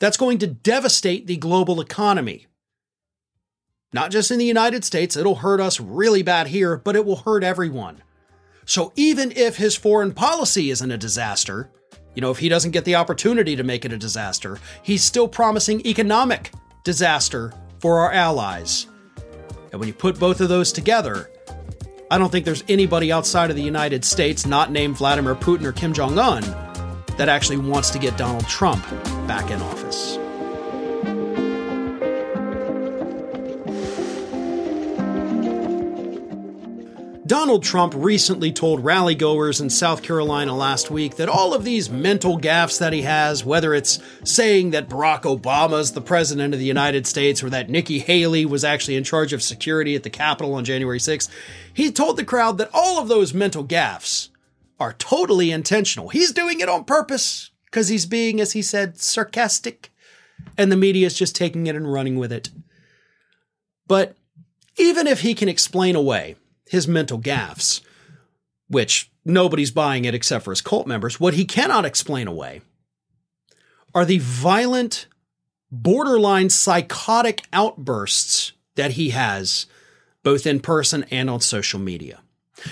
That's 0.00 0.16
going 0.16 0.38
to 0.38 0.48
devastate 0.48 1.28
the 1.28 1.36
global 1.36 1.80
economy. 1.80 2.48
Not 3.92 4.10
just 4.10 4.32
in 4.32 4.38
the 4.38 4.44
United 4.44 4.84
States, 4.84 5.16
it'll 5.16 5.36
hurt 5.36 5.60
us 5.60 5.78
really 5.78 6.22
bad 6.22 6.48
here, 6.48 6.76
but 6.76 6.96
it 6.96 7.06
will 7.06 7.16
hurt 7.16 7.44
everyone. 7.44 8.02
So 8.64 8.92
even 8.96 9.32
if 9.36 9.56
his 9.56 9.76
foreign 9.76 10.12
policy 10.12 10.70
isn't 10.70 10.90
a 10.90 10.98
disaster, 10.98 11.70
you 12.16 12.22
know, 12.22 12.32
if 12.32 12.38
he 12.38 12.48
doesn't 12.48 12.72
get 12.72 12.84
the 12.84 12.96
opportunity 12.96 13.54
to 13.54 13.62
make 13.62 13.84
it 13.84 13.92
a 13.92 13.96
disaster, 13.96 14.58
he's 14.82 15.04
still 15.04 15.28
promising 15.28 15.86
economic 15.86 16.50
disaster 16.82 17.52
for 17.78 18.00
our 18.00 18.12
allies. 18.12 18.88
And 19.70 19.78
when 19.78 19.86
you 19.86 19.94
put 19.94 20.18
both 20.18 20.40
of 20.40 20.48
those 20.48 20.72
together, 20.72 21.30
I 22.12 22.18
don't 22.18 22.32
think 22.32 22.44
there's 22.44 22.64
anybody 22.68 23.12
outside 23.12 23.50
of 23.50 23.56
the 23.56 23.62
United 23.62 24.04
States, 24.04 24.44
not 24.44 24.72
named 24.72 24.96
Vladimir 24.96 25.36
Putin 25.36 25.64
or 25.64 25.70
Kim 25.70 25.92
Jong 25.92 26.18
un, 26.18 26.42
that 27.16 27.28
actually 27.28 27.58
wants 27.58 27.90
to 27.90 28.00
get 28.00 28.18
Donald 28.18 28.48
Trump 28.48 28.84
back 29.28 29.52
in 29.52 29.62
office. 29.62 30.19
Donald 37.30 37.62
Trump 37.62 37.94
recently 37.96 38.50
told 38.50 38.82
rallygoers 38.82 39.60
in 39.60 39.70
South 39.70 40.02
Carolina 40.02 40.52
last 40.52 40.90
week 40.90 41.14
that 41.14 41.28
all 41.28 41.54
of 41.54 41.62
these 41.62 41.88
mental 41.88 42.36
gaffes 42.36 42.80
that 42.80 42.92
he 42.92 43.02
has, 43.02 43.44
whether 43.44 43.72
it's 43.72 44.00
saying 44.24 44.70
that 44.70 44.88
Barack 44.88 45.22
Obama's 45.22 45.92
the 45.92 46.00
president 46.00 46.54
of 46.54 46.58
the 46.58 46.66
United 46.66 47.06
States 47.06 47.40
or 47.40 47.48
that 47.48 47.70
Nikki 47.70 48.00
Haley 48.00 48.44
was 48.44 48.64
actually 48.64 48.96
in 48.96 49.04
charge 49.04 49.32
of 49.32 49.44
security 49.44 49.94
at 49.94 50.02
the 50.02 50.10
Capitol 50.10 50.54
on 50.54 50.64
January 50.64 50.98
6th, 50.98 51.28
he 51.72 51.92
told 51.92 52.16
the 52.16 52.24
crowd 52.24 52.58
that 52.58 52.70
all 52.74 53.00
of 53.00 53.06
those 53.06 53.32
mental 53.32 53.64
gaffes 53.64 54.30
are 54.80 54.94
totally 54.94 55.52
intentional. 55.52 56.08
He's 56.08 56.32
doing 56.32 56.58
it 56.58 56.68
on 56.68 56.82
purpose 56.82 57.52
because 57.66 57.86
he's 57.86 58.06
being, 58.06 58.40
as 58.40 58.54
he 58.54 58.60
said, 58.60 58.98
sarcastic, 58.98 59.92
and 60.58 60.72
the 60.72 60.76
media 60.76 61.06
is 61.06 61.14
just 61.14 61.36
taking 61.36 61.68
it 61.68 61.76
and 61.76 61.92
running 61.92 62.18
with 62.18 62.32
it. 62.32 62.50
But 63.86 64.16
even 64.76 65.06
if 65.06 65.20
he 65.20 65.32
can 65.32 65.48
explain 65.48 65.94
away 65.94 66.34
his 66.70 66.86
mental 66.86 67.18
gaffes, 67.18 67.80
which 68.68 69.10
nobody's 69.24 69.72
buying 69.72 70.04
it 70.04 70.14
except 70.14 70.44
for 70.44 70.52
his 70.52 70.60
cult 70.60 70.86
members. 70.86 71.18
What 71.18 71.34
he 71.34 71.44
cannot 71.44 71.84
explain 71.84 72.28
away 72.28 72.60
are 73.92 74.04
the 74.04 74.18
violent, 74.18 75.08
borderline 75.72 76.48
psychotic 76.48 77.42
outbursts 77.52 78.52
that 78.76 78.92
he 78.92 79.10
has 79.10 79.66
both 80.22 80.46
in 80.46 80.60
person 80.60 81.04
and 81.10 81.28
on 81.28 81.40
social 81.40 81.80
media. 81.80 82.20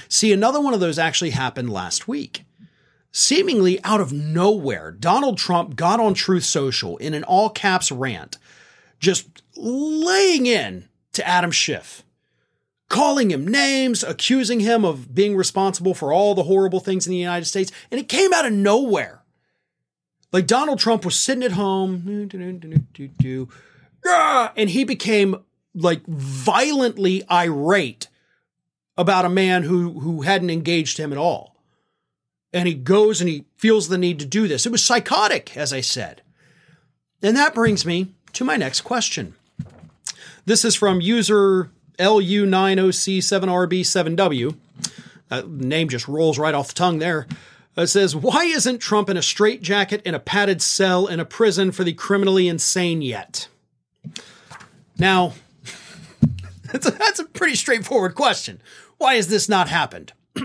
See, 0.09 0.33
another 0.33 0.61
one 0.61 0.75
of 0.75 0.81
those 0.81 1.01
actually 1.01 1.31
happened 1.31 1.73
last 1.73 2.07
week. 2.07 2.45
Seemingly 3.11 3.83
out 3.83 4.01
of 4.01 4.13
nowhere, 4.13 4.93
Donald 4.93 5.39
Trump 5.39 5.75
got 5.75 5.99
on 5.99 6.15
Truth 6.15 6.45
Social 6.45 6.99
in 6.99 7.15
an 7.15 7.25
all 7.25 7.51
caps 7.51 7.91
rant, 7.91 8.39
just 9.01 9.43
laying 9.57 10.47
in 10.47 10.89
to 11.15 11.27
Adam 11.27 11.51
Schiff 11.51 12.05
calling 12.89 13.31
him 13.31 13.47
names, 13.47 14.03
accusing 14.03 14.61
him 14.61 14.85
of 14.85 15.15
being 15.15 15.37
responsible 15.37 15.95
for 15.95 16.13
all 16.13 16.35
the 16.35 16.45
horrible 16.45 16.81
things 16.81 17.07
in 17.07 17.13
the 17.13 17.19
United 17.19 17.45
States, 17.45 17.71
and 17.91 18.01
it 18.01 18.09
came 18.09 18.33
out 18.33 18.47
of 18.47 18.53
nowhere. 18.53 19.23
Like 20.33 20.47
Donald 20.47 20.79
Trump 20.79 21.05
was 21.05 21.17
sitting 21.17 21.45
at 21.45 21.53
home, 21.53 22.29
ah, 24.07 24.53
and 24.57 24.71
he 24.71 24.85
became 24.85 25.37
like 25.75 26.05
violently 26.07 27.23
irate 27.31 28.09
about 28.97 29.25
a 29.25 29.31
man 29.31 29.63
who 29.63 30.01
who 30.01 30.23
hadn't 30.23 30.51
engaged 30.51 30.99
him 30.99 31.13
at 31.13 31.19
all. 31.19 31.57
And 32.53 32.67
he 32.67 32.75
goes 32.75 33.21
and 33.21 33.29
he 33.29 33.45
feels 33.57 33.89
the 33.89 33.99
need 33.99 34.19
to 34.21 34.27
do 34.27 34.49
this. 34.49 34.65
It 34.65 34.73
was 34.73 34.83
psychotic, 34.83 35.57
as 35.57 35.73
I 35.73 35.83
said. 35.83 36.23
And 37.23 37.37
that 37.37 37.55
brings 37.55 37.85
me 37.85 38.15
to 38.33 38.45
my 38.45 38.57
next 38.57 38.83
question. 38.83 39.35
This 40.47 40.65
is 40.65 40.75
from 40.75 41.03
user 41.03 41.71
LU90C7RB7W. 41.99 44.57
That 45.29 45.49
name 45.49 45.89
just 45.89 46.09
rolls 46.09 46.39
right 46.39 46.55
off 46.55 46.69
the 46.69 46.75
tongue 46.75 46.99
there. 46.99 47.27
It 47.77 47.89
says, 47.89 48.17
Why 48.17 48.45
isn't 48.45 48.79
Trump 48.79 49.09
in 49.09 49.17
a 49.17 49.23
straitjacket 49.23 50.03
in 50.03 50.15
a 50.15 50.21
padded 50.21 50.61
cell 50.63 51.07
in 51.07 51.21
a 51.21 51.25
prison 51.25 51.71
for 51.71 51.85
the 51.85 51.93
criminally 51.93 52.49
insane 52.49 53.03
yet? 53.03 53.47
Now, 54.99 55.35
that's 56.65 56.89
a, 56.89 56.91
that's 56.91 57.21
a 57.21 57.25
pretty 57.25 57.55
straightforward 57.55 58.17
question. 58.17 58.61
Why 58.97 59.15
has 59.15 59.29
this 59.29 59.49
not 59.49 59.69
happened? 59.69 60.13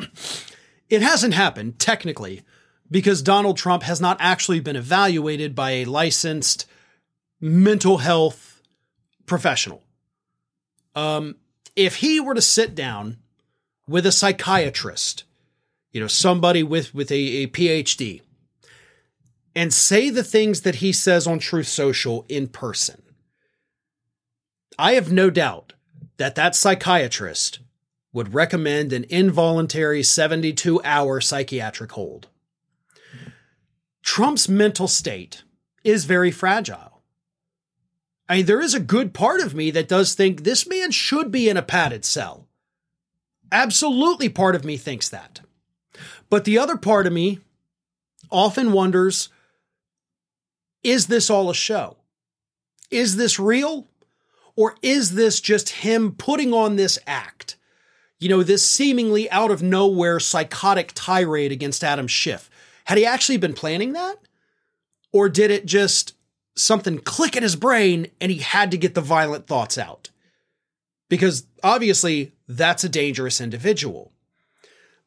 it 0.89 1.01
hasn't 1.01 1.33
happened, 1.33 1.79
technically, 1.79 2.43
because 2.91 3.23
Donald 3.23 3.57
Trump 3.57 3.81
has 3.83 3.99
not 3.99 4.17
actually 4.19 4.59
been 4.59 4.75
evaluated 4.75 5.55
by 5.55 5.71
a 5.71 5.85
licensed 5.85 6.67
mental 7.41 7.97
health 7.97 8.61
professional. 9.25 9.81
Um, 10.95 11.35
if 11.75 11.97
he 11.97 12.19
were 12.19 12.33
to 12.33 12.41
sit 12.41 12.75
down 12.75 13.17
with 13.87 14.05
a 14.05 14.11
psychiatrist, 14.11 15.23
you 15.91 15.99
know, 15.99 16.07
somebody 16.07 16.63
with, 16.63 16.93
with 16.93 17.11
a, 17.11 17.43
a 17.43 17.47
PhD, 17.47 18.21
and 19.55 19.73
say 19.73 20.09
the 20.09 20.23
things 20.23 20.61
that 20.61 20.75
he 20.75 20.91
says 20.91 21.27
on 21.27 21.39
Truth 21.39 21.67
Social 21.67 22.25
in 22.27 22.47
person, 22.47 23.01
I 24.79 24.93
have 24.93 25.11
no 25.11 25.29
doubt 25.29 25.73
that 26.17 26.35
that 26.35 26.55
psychiatrist 26.55 27.59
would 28.11 28.33
recommend 28.33 28.93
an 28.93 29.05
involuntary 29.09 30.03
72 30.03 30.81
hour 30.83 31.19
psychiatric 31.19 31.91
hold. 31.91 32.27
Trump's 34.03 34.47
mental 34.49 34.87
state 34.87 35.43
is 35.83 36.05
very 36.05 36.31
fragile. 36.31 36.92
I 38.29 38.37
mean, 38.37 38.45
there 38.45 38.61
is 38.61 38.73
a 38.73 38.79
good 38.79 39.13
part 39.13 39.41
of 39.41 39.53
me 39.53 39.71
that 39.71 39.87
does 39.87 40.13
think 40.13 40.43
this 40.43 40.67
man 40.67 40.91
should 40.91 41.31
be 41.31 41.49
in 41.49 41.57
a 41.57 41.61
padded 41.61 42.05
cell. 42.05 42.47
Absolutely, 43.51 44.29
part 44.29 44.55
of 44.55 44.65
me 44.65 44.77
thinks 44.77 45.09
that. 45.09 45.41
But 46.29 46.45
the 46.45 46.57
other 46.57 46.77
part 46.77 47.05
of 47.05 47.13
me 47.13 47.39
often 48.31 48.71
wonders 48.71 49.29
is 50.83 51.07
this 51.07 51.29
all 51.29 51.49
a 51.49 51.55
show? 51.55 51.97
Is 52.91 53.15
this 53.15 53.39
real? 53.39 53.87
Or 54.55 54.75
is 54.81 55.15
this 55.15 55.39
just 55.39 55.69
him 55.69 56.11
putting 56.11 56.53
on 56.53 56.75
this 56.75 56.99
act? 57.07 57.55
You 58.19 58.29
know, 58.29 58.43
this 58.43 58.69
seemingly 58.69 59.29
out 59.31 59.51
of 59.51 59.63
nowhere 59.63 60.19
psychotic 60.19 60.91
tirade 60.93 61.51
against 61.51 61.83
Adam 61.83 62.07
Schiff. 62.07 62.49
Had 62.85 62.97
he 62.97 63.05
actually 63.05 63.37
been 63.37 63.53
planning 63.53 63.93
that? 63.93 64.17
Or 65.11 65.29
did 65.29 65.51
it 65.51 65.65
just 65.65 66.13
something 66.55 66.99
click 66.99 67.35
in 67.35 67.43
his 67.43 67.55
brain 67.55 68.07
and 68.21 68.31
he 68.31 68.39
had 68.39 68.71
to 68.71 68.77
get 68.77 68.95
the 68.95 69.01
violent 69.01 69.47
thoughts 69.47 69.77
out. 69.77 70.09
Because 71.09 71.45
obviously, 71.63 72.33
that's 72.47 72.83
a 72.83 72.89
dangerous 72.89 73.39
individual. 73.41 74.11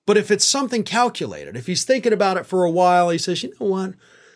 But 0.07 0.17
if 0.17 0.31
it's 0.31 0.47
something 0.47 0.85
calculated, 0.85 1.57
if 1.57 1.67
he's 1.67 1.85
thinking 1.85 2.13
about 2.13 2.37
it 2.37 2.47
for 2.47 2.65
a 2.65 2.71
while, 2.71 3.11
he 3.11 3.19
says, 3.19 3.43
you 3.43 3.53
know 3.61 3.67
what? 3.67 3.95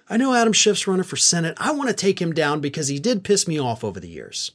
I 0.08 0.16
know 0.16 0.34
Adam 0.34 0.52
Schiff's 0.52 0.88
running 0.88 1.04
for 1.04 1.16
Senate. 1.16 1.56
I 1.58 1.70
want 1.70 1.88
to 1.88 1.94
take 1.94 2.20
him 2.20 2.32
down 2.32 2.60
because 2.60 2.88
he 2.88 2.98
did 2.98 3.22
piss 3.22 3.46
me 3.46 3.60
off 3.60 3.84
over 3.84 4.00
the 4.00 4.08
years. 4.08 4.50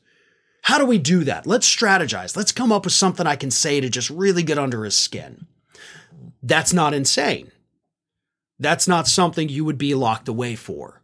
How 0.64 0.78
do 0.78 0.86
we 0.86 0.98
do 0.98 1.24
that? 1.24 1.48
Let's 1.48 1.74
strategize. 1.74 2.36
Let's 2.36 2.52
come 2.52 2.72
up 2.72 2.84
with 2.84 2.94
something 2.94 3.26
I 3.26 3.38
can 3.38 3.52
say 3.52 3.80
to 3.80 3.90
just 3.90 4.10
really 4.10 4.44
get 4.44 4.58
under 4.58 4.84
his 4.84 4.98
skin. 4.98 5.48
That's 6.44 6.74
not 6.74 6.94
insane. 6.94 7.52
That's 8.60 8.88
not 8.88 9.08
something 9.08 9.48
you 9.48 9.64
would 9.64 9.78
be 9.78 9.96
locked 9.96 10.28
away 10.28 10.56
for. 10.56 11.02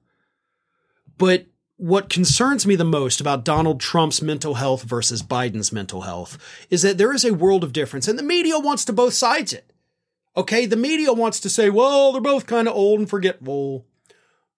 But 1.21 1.45
what 1.77 2.09
concerns 2.09 2.65
me 2.65 2.75
the 2.75 2.83
most 2.83 3.21
about 3.21 3.45
Donald 3.45 3.79
Trump's 3.79 4.23
mental 4.23 4.55
health 4.55 4.81
versus 4.81 5.21
Biden's 5.21 5.71
mental 5.71 6.01
health 6.01 6.35
is 6.71 6.81
that 6.81 6.97
there 6.97 7.13
is 7.13 7.23
a 7.23 7.35
world 7.35 7.63
of 7.63 7.73
difference, 7.73 8.07
and 8.07 8.17
the 8.17 8.23
media 8.23 8.57
wants 8.57 8.83
to 8.85 8.93
both 8.93 9.13
sides 9.13 9.53
it. 9.53 9.71
Okay, 10.35 10.65
the 10.65 10.75
media 10.75 11.13
wants 11.13 11.39
to 11.41 11.47
say, 11.47 11.69
well, 11.69 12.11
they're 12.11 12.21
both 12.21 12.47
kind 12.47 12.67
of 12.67 12.73
old 12.73 13.01
and 13.01 13.07
forgetful. 13.07 13.85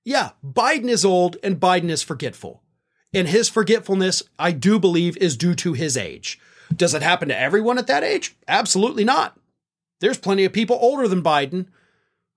Yeah, 0.05 0.29
Biden 0.41 0.87
is 0.87 1.03
old 1.03 1.35
and 1.43 1.59
Biden 1.59 1.89
is 1.89 2.01
forgetful. 2.01 2.63
And 3.13 3.27
his 3.27 3.49
forgetfulness, 3.49 4.23
I 4.39 4.53
do 4.53 4.79
believe, 4.79 5.17
is 5.17 5.35
due 5.35 5.55
to 5.55 5.73
his 5.73 5.97
age. 5.97 6.39
Does 6.73 6.93
it 6.93 7.01
happen 7.01 7.27
to 7.27 7.37
everyone 7.37 7.77
at 7.77 7.87
that 7.87 8.05
age? 8.05 8.37
Absolutely 8.47 9.03
not. 9.03 9.37
There's 9.99 10.17
plenty 10.17 10.45
of 10.45 10.53
people 10.53 10.77
older 10.79 11.09
than 11.09 11.23
Biden 11.23 11.65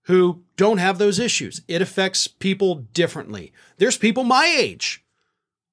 who 0.07 0.43
don't 0.57 0.79
have 0.79 0.99
those 0.99 1.19
issues. 1.19 1.63
It 1.69 1.83
affects 1.83 2.29
people 2.29 2.87
differently. 2.95 3.53
There's 3.79 3.99
people 3.99 4.25
my 4.25 4.47
age 4.47 5.05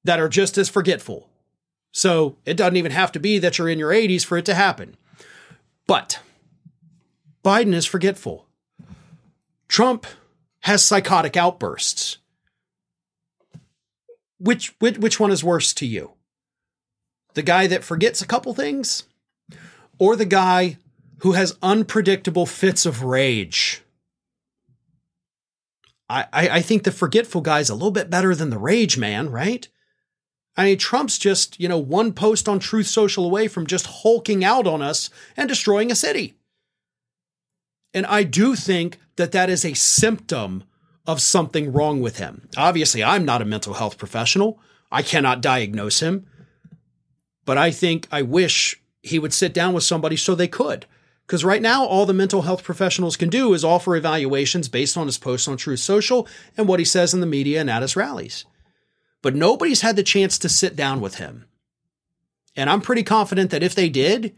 that 0.03 0.19
are 0.19 0.29
just 0.29 0.57
as 0.57 0.69
forgetful. 0.69 1.29
So 1.91 2.37
it 2.45 2.57
doesn't 2.57 2.77
even 2.77 2.91
have 2.91 3.11
to 3.13 3.19
be 3.19 3.37
that 3.39 3.57
you're 3.57 3.69
in 3.69 3.79
your 3.79 3.91
80s 3.91 4.25
for 4.25 4.37
it 4.37 4.45
to 4.45 4.55
happen. 4.55 4.97
But 5.85 6.19
Biden 7.43 7.73
is 7.73 7.85
forgetful. 7.85 8.47
Trump 9.67 10.07
has 10.61 10.83
psychotic 10.83 11.37
outbursts. 11.37 12.17
Which, 14.39 14.75
which 14.79 14.97
which 14.97 15.19
one 15.19 15.31
is 15.31 15.43
worse 15.43 15.73
to 15.75 15.85
you? 15.85 16.13
The 17.33 17.43
guy 17.43 17.67
that 17.67 17.83
forgets 17.83 18.21
a 18.21 18.27
couple 18.27 18.53
things 18.53 19.03
or 19.99 20.15
the 20.15 20.25
guy 20.25 20.77
who 21.19 21.33
has 21.33 21.57
unpredictable 21.61 22.45
fits 22.45 22.85
of 22.85 23.03
rage? 23.03 23.82
I, 26.13 26.27
I, 26.31 26.61
think 26.61 26.83
the 26.83 26.91
forgetful 26.91 27.41
guy's 27.41 27.69
a 27.69 27.73
little 27.73 27.91
bit 27.91 28.09
better 28.09 28.35
than 28.35 28.51
the 28.51 28.59
rage 28.59 28.97
man, 28.97 29.31
right? 29.31 29.67
I 30.55 30.65
mean, 30.65 30.77
Trump's 30.77 31.17
just, 31.17 31.59
you 31.59 31.67
know, 31.67 31.79
one 31.79 32.13
post 32.13 32.47
on 32.47 32.59
Truth 32.59 32.87
Social 32.87 33.25
away 33.25 33.47
from 33.47 33.65
just 33.65 33.87
hulking 33.87 34.43
out 34.43 34.67
on 34.67 34.81
us 34.81 35.09
and 35.35 35.49
destroying 35.49 35.91
a 35.91 35.95
city. 35.95 36.35
And 37.93 38.05
I 38.05 38.23
do 38.23 38.55
think 38.55 38.99
that 39.15 39.31
that 39.31 39.49
is 39.49 39.65
a 39.65 39.73
symptom 39.73 40.63
of 41.07 41.21
something 41.21 41.71
wrong 41.71 42.01
with 42.01 42.17
him. 42.17 42.47
Obviously, 42.55 43.03
I'm 43.03 43.25
not 43.25 43.41
a 43.41 43.45
mental 43.45 43.73
health 43.73 43.97
professional. 43.97 44.59
I 44.91 45.01
cannot 45.01 45.41
diagnose 45.41 45.99
him. 45.99 46.27
But 47.45 47.57
I 47.57 47.71
think 47.71 48.07
I 48.11 48.21
wish 48.21 48.81
he 49.01 49.19
would 49.19 49.33
sit 49.33 49.53
down 49.53 49.73
with 49.73 49.83
somebody 49.83 50.15
so 50.15 50.33
they 50.33 50.47
could. 50.47 50.85
Because 51.25 51.45
right 51.45 51.61
now, 51.61 51.85
all 51.85 52.05
the 52.05 52.13
mental 52.13 52.41
health 52.41 52.63
professionals 52.63 53.15
can 53.15 53.29
do 53.29 53.53
is 53.53 53.63
offer 53.63 53.95
evaluations 53.95 54.67
based 54.67 54.97
on 54.97 55.05
his 55.05 55.17
posts 55.17 55.47
on 55.47 55.57
Truth 55.57 55.79
Social 55.79 56.27
and 56.57 56.67
what 56.67 56.79
he 56.79 56.85
says 56.85 57.13
in 57.13 57.21
the 57.21 57.25
media 57.25 57.61
and 57.61 57.69
at 57.69 57.81
his 57.81 57.95
rallies. 57.95 58.45
But 59.21 59.35
nobody's 59.35 59.81
had 59.81 59.95
the 59.95 60.03
chance 60.03 60.37
to 60.39 60.49
sit 60.49 60.75
down 60.75 60.99
with 60.99 61.15
him. 61.15 61.45
And 62.55 62.69
I'm 62.69 62.81
pretty 62.81 63.03
confident 63.03 63.51
that 63.51 63.63
if 63.63 63.73
they 63.73 63.89
did, 63.89 64.35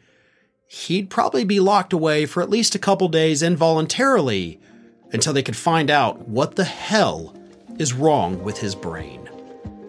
he'd 0.67 1.09
probably 1.09 1.43
be 1.43 1.59
locked 1.59 1.91
away 1.91 2.25
for 2.25 2.41
at 2.41 2.49
least 2.49 2.75
a 2.75 2.79
couple 2.79 3.07
days 3.07 3.41
involuntarily 3.41 4.59
until 5.11 5.33
they 5.33 5.43
could 5.43 5.55
find 5.55 5.89
out 5.89 6.27
what 6.27 6.55
the 6.55 6.63
hell 6.63 7.35
is 7.79 7.93
wrong 7.93 8.43
with 8.43 8.59
his 8.59 8.75
brain. 8.75 9.27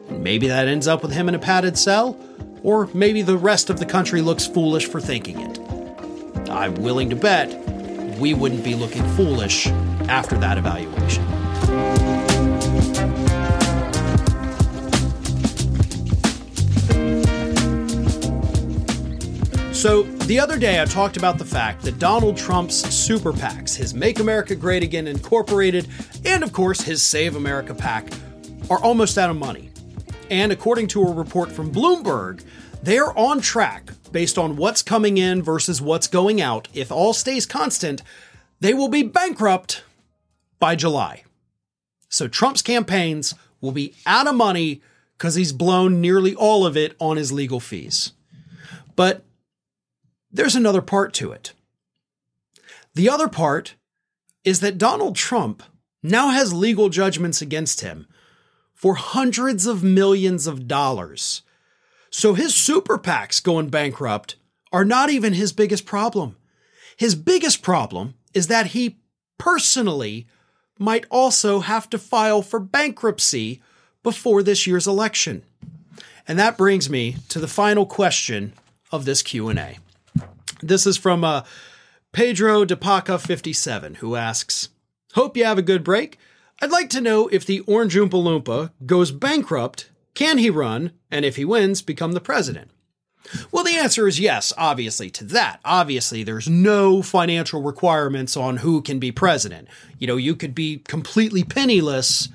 Maybe 0.08 0.48
that 0.48 0.68
ends 0.68 0.88
up 0.88 1.02
with 1.02 1.12
him 1.12 1.28
in 1.28 1.34
a 1.34 1.38
padded 1.38 1.76
cell, 1.76 2.18
or 2.62 2.88
maybe 2.94 3.22
the 3.22 3.36
rest 3.36 3.70
of 3.70 3.78
the 3.78 3.86
country 3.86 4.22
looks 4.22 4.46
foolish 4.46 4.86
for 4.86 5.00
thinking 5.00 5.40
it. 5.40 5.65
I'm 6.48 6.74
willing 6.76 7.10
to 7.10 7.16
bet 7.16 7.54
we 8.18 8.34
wouldn't 8.34 8.64
be 8.64 8.74
looking 8.74 9.06
foolish 9.10 9.66
after 10.08 10.36
that 10.38 10.58
evaluation. 10.58 11.24
So, 19.72 20.02
the 20.02 20.40
other 20.40 20.58
day 20.58 20.80
I 20.80 20.84
talked 20.86 21.16
about 21.16 21.38
the 21.38 21.44
fact 21.44 21.82
that 21.82 21.98
Donald 21.98 22.36
Trump's 22.36 22.74
super 22.74 23.32
PACs, 23.32 23.76
his 23.76 23.94
Make 23.94 24.18
America 24.18 24.56
Great 24.56 24.82
Again 24.82 25.06
Incorporated, 25.06 25.86
and 26.24 26.42
of 26.42 26.52
course 26.52 26.80
his 26.80 27.02
Save 27.02 27.36
America 27.36 27.74
PAC, 27.74 28.08
are 28.70 28.80
almost 28.80 29.18
out 29.18 29.30
of 29.30 29.36
money. 29.36 29.70
And 30.30 30.50
according 30.50 30.88
to 30.88 31.02
a 31.02 31.12
report 31.12 31.52
from 31.52 31.70
Bloomberg, 31.70 32.42
they're 32.82 33.16
on 33.16 33.40
track 33.40 33.90
based 34.16 34.38
on 34.38 34.56
what's 34.56 34.80
coming 34.80 35.18
in 35.18 35.42
versus 35.42 35.82
what's 35.82 36.06
going 36.06 36.40
out. 36.40 36.68
If 36.72 36.90
all 36.90 37.12
stays 37.12 37.44
constant, 37.44 38.00
they 38.60 38.72
will 38.72 38.88
be 38.88 39.02
bankrupt 39.02 39.84
by 40.58 40.74
July. 40.74 41.24
So 42.08 42.26
Trump's 42.26 42.62
campaigns 42.62 43.34
will 43.60 43.72
be 43.72 43.92
out 44.06 44.26
of 44.26 44.34
money 44.34 44.80
because 45.18 45.34
he's 45.34 45.52
blown 45.52 46.00
nearly 46.00 46.34
all 46.34 46.64
of 46.64 46.78
it 46.78 46.96
on 46.98 47.18
his 47.18 47.30
legal 47.30 47.60
fees. 47.60 48.12
But 48.94 49.22
there's 50.32 50.56
another 50.56 50.80
part 50.80 51.12
to 51.12 51.32
it. 51.32 51.52
The 52.94 53.10
other 53.10 53.28
part 53.28 53.74
is 54.44 54.60
that 54.60 54.78
Donald 54.78 55.14
Trump 55.16 55.62
now 56.02 56.30
has 56.30 56.54
legal 56.54 56.88
judgments 56.88 57.42
against 57.42 57.82
him 57.82 58.06
for 58.72 58.94
hundreds 58.94 59.66
of 59.66 59.84
millions 59.84 60.46
of 60.46 60.66
dollars. 60.66 61.42
So 62.16 62.32
his 62.32 62.54
super 62.54 62.96
PACs 62.96 63.42
going 63.42 63.68
bankrupt 63.68 64.36
are 64.72 64.86
not 64.86 65.10
even 65.10 65.34
his 65.34 65.52
biggest 65.52 65.84
problem. 65.84 66.36
His 66.96 67.14
biggest 67.14 67.60
problem 67.60 68.14
is 68.32 68.46
that 68.46 68.68
he 68.68 68.96
personally 69.36 70.26
might 70.78 71.04
also 71.10 71.60
have 71.60 71.90
to 71.90 71.98
file 71.98 72.40
for 72.40 72.58
bankruptcy 72.58 73.60
before 74.02 74.42
this 74.42 74.66
year's 74.66 74.86
election. 74.86 75.42
And 76.26 76.38
that 76.38 76.56
brings 76.56 76.88
me 76.88 77.16
to 77.28 77.38
the 77.38 77.46
final 77.46 77.84
question 77.84 78.54
of 78.90 79.04
this 79.04 79.20
Q&A. 79.20 79.76
This 80.62 80.86
is 80.86 80.96
from 80.96 81.22
uh, 81.22 81.42
Pedro 82.12 82.64
de 82.64 82.76
Paca 82.76 83.20
57, 83.20 83.96
who 83.96 84.16
asks, 84.16 84.70
Hope 85.12 85.36
you 85.36 85.44
have 85.44 85.58
a 85.58 85.62
good 85.62 85.84
break. 85.84 86.18
I'd 86.62 86.70
like 86.70 86.88
to 86.90 87.02
know 87.02 87.28
if 87.28 87.44
the 87.44 87.60
Orange 87.66 87.94
Oompa 87.94 88.12
Loompa 88.12 88.70
goes 88.86 89.10
bankrupt, 89.10 89.90
can 90.16 90.38
he 90.38 90.50
run, 90.50 90.92
and 91.10 91.24
if 91.24 91.36
he 91.36 91.44
wins, 91.44 91.82
become 91.82 92.12
the 92.12 92.20
president? 92.20 92.70
Well, 93.52 93.64
the 93.64 93.76
answer 93.76 94.08
is 94.08 94.18
yes, 94.18 94.52
obviously, 94.56 95.10
to 95.10 95.24
that. 95.24 95.60
Obviously, 95.64 96.22
there's 96.22 96.48
no 96.48 97.02
financial 97.02 97.62
requirements 97.62 98.36
on 98.36 98.58
who 98.58 98.82
can 98.82 98.98
be 98.98 99.12
president. 99.12 99.68
You 99.98 100.06
know, 100.06 100.16
you 100.16 100.34
could 100.34 100.54
be 100.54 100.78
completely 100.78 101.44
penniless 101.44 102.28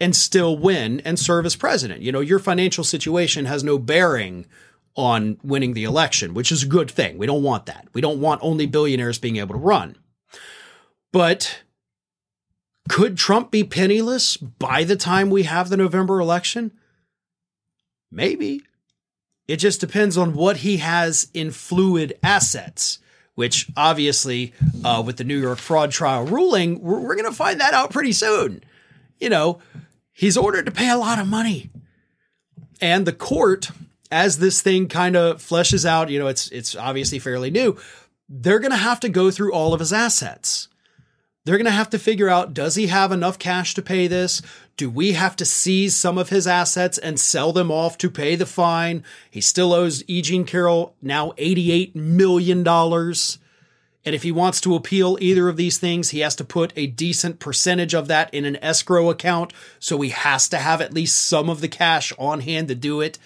and 0.00 0.14
still 0.14 0.56
win 0.56 1.00
and 1.00 1.18
serve 1.18 1.44
as 1.44 1.56
president. 1.56 2.02
You 2.02 2.12
know, 2.12 2.20
your 2.20 2.38
financial 2.38 2.84
situation 2.84 3.46
has 3.46 3.64
no 3.64 3.78
bearing 3.78 4.46
on 4.94 5.38
winning 5.42 5.74
the 5.74 5.84
election, 5.84 6.34
which 6.34 6.52
is 6.52 6.62
a 6.62 6.68
good 6.68 6.90
thing. 6.90 7.18
We 7.18 7.26
don't 7.26 7.42
want 7.42 7.66
that. 7.66 7.88
We 7.94 8.00
don't 8.00 8.20
want 8.20 8.42
only 8.44 8.66
billionaires 8.66 9.18
being 9.18 9.36
able 9.36 9.54
to 9.54 9.60
run. 9.60 9.96
But 11.12 11.62
could 12.88 13.16
Trump 13.16 13.50
be 13.50 13.64
penniless 13.64 14.36
by 14.36 14.84
the 14.84 14.96
time 14.96 15.30
we 15.30 15.44
have 15.44 15.68
the 15.68 15.76
November 15.76 16.20
election? 16.20 16.72
Maybe. 18.14 18.62
It 19.48 19.56
just 19.56 19.80
depends 19.80 20.16
on 20.16 20.34
what 20.34 20.58
he 20.58 20.78
has 20.78 21.28
in 21.34 21.50
fluid 21.50 22.18
assets, 22.22 22.98
which 23.34 23.68
obviously, 23.76 24.54
uh, 24.84 25.02
with 25.04 25.16
the 25.16 25.24
New 25.24 25.38
York 25.38 25.58
fraud 25.58 25.90
trial 25.90 26.24
ruling, 26.24 26.80
we're, 26.80 27.00
we're 27.00 27.16
going 27.16 27.30
to 27.30 27.36
find 27.36 27.60
that 27.60 27.74
out 27.74 27.90
pretty 27.90 28.12
soon. 28.12 28.62
You 29.18 29.28
know, 29.28 29.58
he's 30.12 30.36
ordered 30.36 30.66
to 30.66 30.72
pay 30.72 30.88
a 30.88 30.96
lot 30.96 31.18
of 31.18 31.26
money. 31.26 31.70
And 32.80 33.06
the 33.06 33.12
court 33.12 33.70
as 34.10 34.38
this 34.38 34.62
thing 34.62 34.88
kind 34.88 35.16
of 35.16 35.38
fleshes 35.38 35.84
out, 35.84 36.08
you 36.08 36.18
know, 36.18 36.28
it's 36.28 36.48
it's 36.48 36.76
obviously 36.76 37.18
fairly 37.18 37.50
new. 37.50 37.76
They're 38.28 38.60
going 38.60 38.70
to 38.70 38.76
have 38.76 39.00
to 39.00 39.08
go 39.08 39.30
through 39.30 39.52
all 39.52 39.74
of 39.74 39.80
his 39.80 39.92
assets. 39.92 40.68
They're 41.44 41.58
going 41.58 41.64
to 41.66 41.72
have 41.72 41.90
to 41.90 41.98
figure 41.98 42.28
out 42.28 42.54
does 42.54 42.76
he 42.76 42.86
have 42.86 43.12
enough 43.12 43.38
cash 43.38 43.74
to 43.74 43.82
pay 43.82 44.06
this? 44.06 44.40
Do 44.76 44.90
we 44.90 45.12
have 45.12 45.36
to 45.36 45.44
seize 45.44 45.94
some 45.94 46.18
of 46.18 46.30
his 46.30 46.46
assets 46.46 46.98
and 46.98 47.20
sell 47.20 47.52
them 47.52 47.70
off 47.70 47.96
to 47.98 48.10
pay 48.10 48.34
the 48.34 48.46
fine? 48.46 49.04
He 49.30 49.40
still 49.40 49.72
owes 49.72 50.02
E. 50.08 50.20
Jean 50.20 50.44
Carroll 50.44 50.96
now 51.00 51.30
$88 51.32 51.94
million. 51.94 52.66
And 52.66 54.14
if 54.14 54.24
he 54.24 54.32
wants 54.32 54.60
to 54.62 54.74
appeal 54.74 55.16
either 55.20 55.48
of 55.48 55.56
these 55.56 55.78
things, 55.78 56.10
he 56.10 56.20
has 56.20 56.34
to 56.36 56.44
put 56.44 56.72
a 56.74 56.88
decent 56.88 57.38
percentage 57.38 57.94
of 57.94 58.08
that 58.08 58.34
in 58.34 58.44
an 58.44 58.56
escrow 58.56 59.10
account. 59.10 59.52
So 59.78 60.00
he 60.00 60.10
has 60.10 60.48
to 60.48 60.58
have 60.58 60.80
at 60.80 60.92
least 60.92 61.24
some 61.24 61.48
of 61.48 61.60
the 61.60 61.68
cash 61.68 62.12
on 62.18 62.40
hand 62.40 62.68
to 62.68 62.74
do 62.74 63.00
it. 63.00 63.18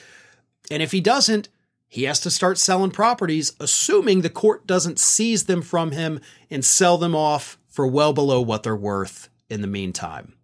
And 0.71 0.83
if 0.83 0.93
he 0.93 1.01
doesn't, 1.01 1.49
he 1.89 2.03
has 2.05 2.21
to 2.21 2.31
start 2.31 2.59
selling 2.59 2.91
properties, 2.91 3.55
assuming 3.59 4.21
the 4.21 4.29
court 4.29 4.67
doesn't 4.67 4.99
seize 4.99 5.45
them 5.45 5.63
from 5.63 5.93
him 5.93 6.21
and 6.51 6.63
sell 6.63 6.99
them 6.99 7.17
off 7.17 7.59
for 7.67 7.87
well 7.87 8.13
below 8.13 8.43
what 8.43 8.63
they're 8.63 8.77
worth 8.77 9.31
in 9.49 9.63
the 9.63 9.67
meantime. 9.67 10.35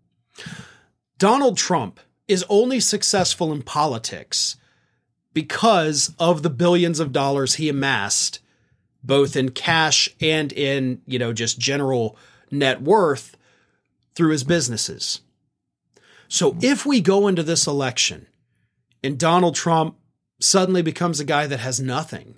Donald 1.18 1.56
Trump 1.56 2.00
is 2.26 2.44
only 2.48 2.80
successful 2.80 3.52
in 3.52 3.62
politics 3.62 4.56
because 5.32 6.14
of 6.18 6.42
the 6.42 6.50
billions 6.50 7.00
of 7.00 7.12
dollars 7.12 7.54
he 7.54 7.68
amassed 7.68 8.40
both 9.04 9.36
in 9.36 9.50
cash 9.50 10.08
and 10.20 10.52
in, 10.52 11.02
you 11.06 11.18
know, 11.18 11.32
just 11.32 11.58
general 11.58 12.16
net 12.50 12.80
worth 12.80 13.36
through 14.14 14.30
his 14.32 14.44
businesses. 14.44 15.20
So 16.26 16.56
if 16.62 16.86
we 16.86 17.00
go 17.00 17.28
into 17.28 17.42
this 17.42 17.66
election 17.66 18.26
and 19.02 19.18
Donald 19.18 19.54
Trump 19.54 19.96
suddenly 20.40 20.82
becomes 20.82 21.20
a 21.20 21.24
guy 21.24 21.46
that 21.46 21.60
has 21.60 21.80
nothing. 21.80 22.36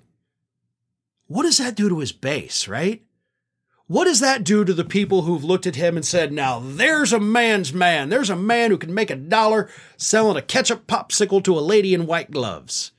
What 1.27 1.43
does 1.43 1.57
that 1.57 1.75
do 1.75 1.89
to 1.89 1.99
his 1.99 2.11
base, 2.11 2.67
right? 2.67 3.03
What 3.87 4.03
does 4.03 4.19
that 4.19 4.43
do 4.43 4.65
to 4.65 4.73
the 4.73 4.83
people 4.83 5.21
who've 5.21 5.45
looked 5.45 5.65
at 5.65 5.77
him 5.77 5.95
and 5.95 6.05
said, 6.05 6.33
now 6.33 6.59
there's 6.59 7.13
a 7.13 7.21
man's 7.21 7.73
man. 7.73 8.09
There's 8.09 8.29
a 8.29 8.35
man 8.35 8.69
who 8.69 8.77
can 8.77 8.93
make 8.93 9.09
a 9.09 9.15
dollar 9.15 9.69
selling 9.95 10.35
a 10.35 10.41
ketchup 10.41 10.87
popsicle 10.87 11.41
to 11.45 11.57
a 11.57 11.61
lady 11.61 11.93
in 11.93 12.05
white 12.05 12.29
gloves? 12.29 12.91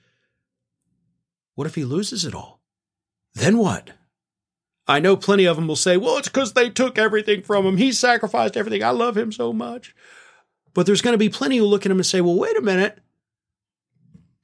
What 1.54 1.66
if 1.66 1.74
he 1.74 1.84
loses 1.84 2.24
it 2.24 2.34
all? 2.34 2.60
Then 3.34 3.58
what? 3.58 3.90
I 4.86 5.00
know 5.00 5.14
plenty 5.14 5.44
of 5.44 5.56
them 5.56 5.68
will 5.68 5.76
say, 5.76 5.98
well, 5.98 6.16
it's 6.16 6.28
because 6.28 6.54
they 6.54 6.70
took 6.70 6.96
everything 6.96 7.42
from 7.42 7.66
him. 7.66 7.76
He 7.76 7.92
sacrificed 7.92 8.56
everything. 8.56 8.82
I 8.82 8.90
love 8.90 9.16
him 9.16 9.30
so 9.30 9.52
much. 9.52 9.94
But 10.72 10.86
there's 10.86 11.02
going 11.02 11.12
to 11.12 11.18
be 11.18 11.28
plenty 11.28 11.58
who 11.58 11.66
look 11.66 11.84
at 11.84 11.92
him 11.92 11.98
and 11.98 12.06
say, 12.06 12.22
well, 12.22 12.34
wait 12.38 12.56
a 12.56 12.62
minute. 12.62 12.98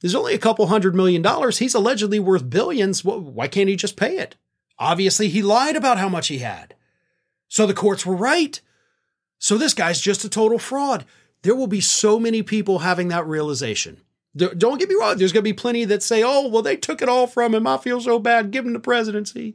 There's 0.00 0.14
only 0.14 0.34
a 0.34 0.38
couple 0.38 0.66
hundred 0.66 0.94
million 0.94 1.22
dollars. 1.22 1.58
He's 1.58 1.74
allegedly 1.74 2.18
worth 2.18 2.50
billions. 2.50 3.02
Why 3.02 3.48
can't 3.48 3.70
he 3.70 3.76
just 3.76 3.96
pay 3.96 4.18
it? 4.18 4.36
Obviously, 4.78 5.28
he 5.28 5.42
lied 5.42 5.76
about 5.76 5.98
how 5.98 6.08
much 6.08 6.28
he 6.28 6.38
had. 6.38 6.74
So 7.48 7.66
the 7.66 7.74
courts 7.74 8.04
were 8.04 8.16
right. 8.16 8.60
So 9.38 9.56
this 9.56 9.74
guy's 9.74 10.00
just 10.00 10.24
a 10.24 10.28
total 10.28 10.58
fraud. 10.58 11.04
There 11.42 11.54
will 11.54 11.66
be 11.66 11.80
so 11.80 12.18
many 12.18 12.42
people 12.42 12.80
having 12.80 13.08
that 13.08 13.26
realization. 13.26 14.00
Don't 14.36 14.78
get 14.78 14.88
me 14.88 14.96
wrong, 14.98 15.16
there's 15.16 15.32
going 15.32 15.44
to 15.44 15.50
be 15.50 15.52
plenty 15.52 15.84
that 15.84 16.02
say, 16.02 16.22
oh, 16.24 16.48
well, 16.48 16.62
they 16.62 16.76
took 16.76 17.00
it 17.00 17.08
all 17.08 17.28
from 17.28 17.54
him. 17.54 17.66
I 17.68 17.76
feel 17.76 18.00
so 18.00 18.18
bad. 18.18 18.50
Give 18.50 18.66
him 18.66 18.72
the 18.72 18.80
presidency. 18.80 19.54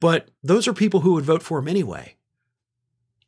But 0.00 0.28
those 0.42 0.66
are 0.66 0.72
people 0.72 1.00
who 1.00 1.12
would 1.14 1.24
vote 1.24 1.42
for 1.42 1.58
him 1.58 1.68
anyway. 1.68 2.14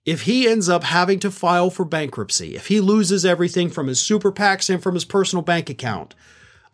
If 0.07 0.23
he 0.23 0.49
ends 0.49 0.69
up 0.69 0.85
having 0.85 1.19
to 1.19 1.31
file 1.31 1.69
for 1.69 1.85
bankruptcy, 1.85 2.55
if 2.55 2.69
he 2.69 2.81
loses 2.81 3.27
everything 3.27 3.69
from 3.69 3.89
his 3.89 4.01
super 4.01 4.33
PACs 4.33 4.71
and 4.71 4.83
from 4.83 4.95
his 4.95 5.05
personal 5.05 5.43
bank 5.43 5.69
account, 5.69 6.15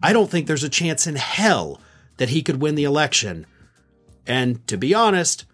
I 0.02 0.12
don't 0.12 0.30
think 0.30 0.46
there's 0.46 0.62
a 0.62 0.68
chance 0.68 1.06
in 1.06 1.16
hell 1.16 1.80
that 2.22 2.28
he 2.28 2.40
could 2.40 2.62
win 2.62 2.76
the 2.76 2.84
election. 2.84 3.44
And 4.28 4.64
to 4.68 4.76
be 4.76 4.94
honest, 4.94 5.44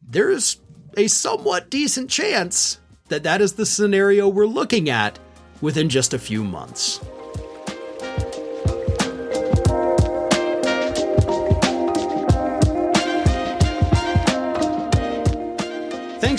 there's 0.00 0.58
a 0.96 1.06
somewhat 1.06 1.68
decent 1.68 2.08
chance 2.08 2.80
that 3.08 3.24
that 3.24 3.42
is 3.42 3.52
the 3.52 3.66
scenario 3.66 4.26
we're 4.26 4.46
looking 4.46 4.88
at 4.88 5.18
within 5.60 5.90
just 5.90 6.14
a 6.14 6.18
few 6.18 6.42
months. 6.42 6.98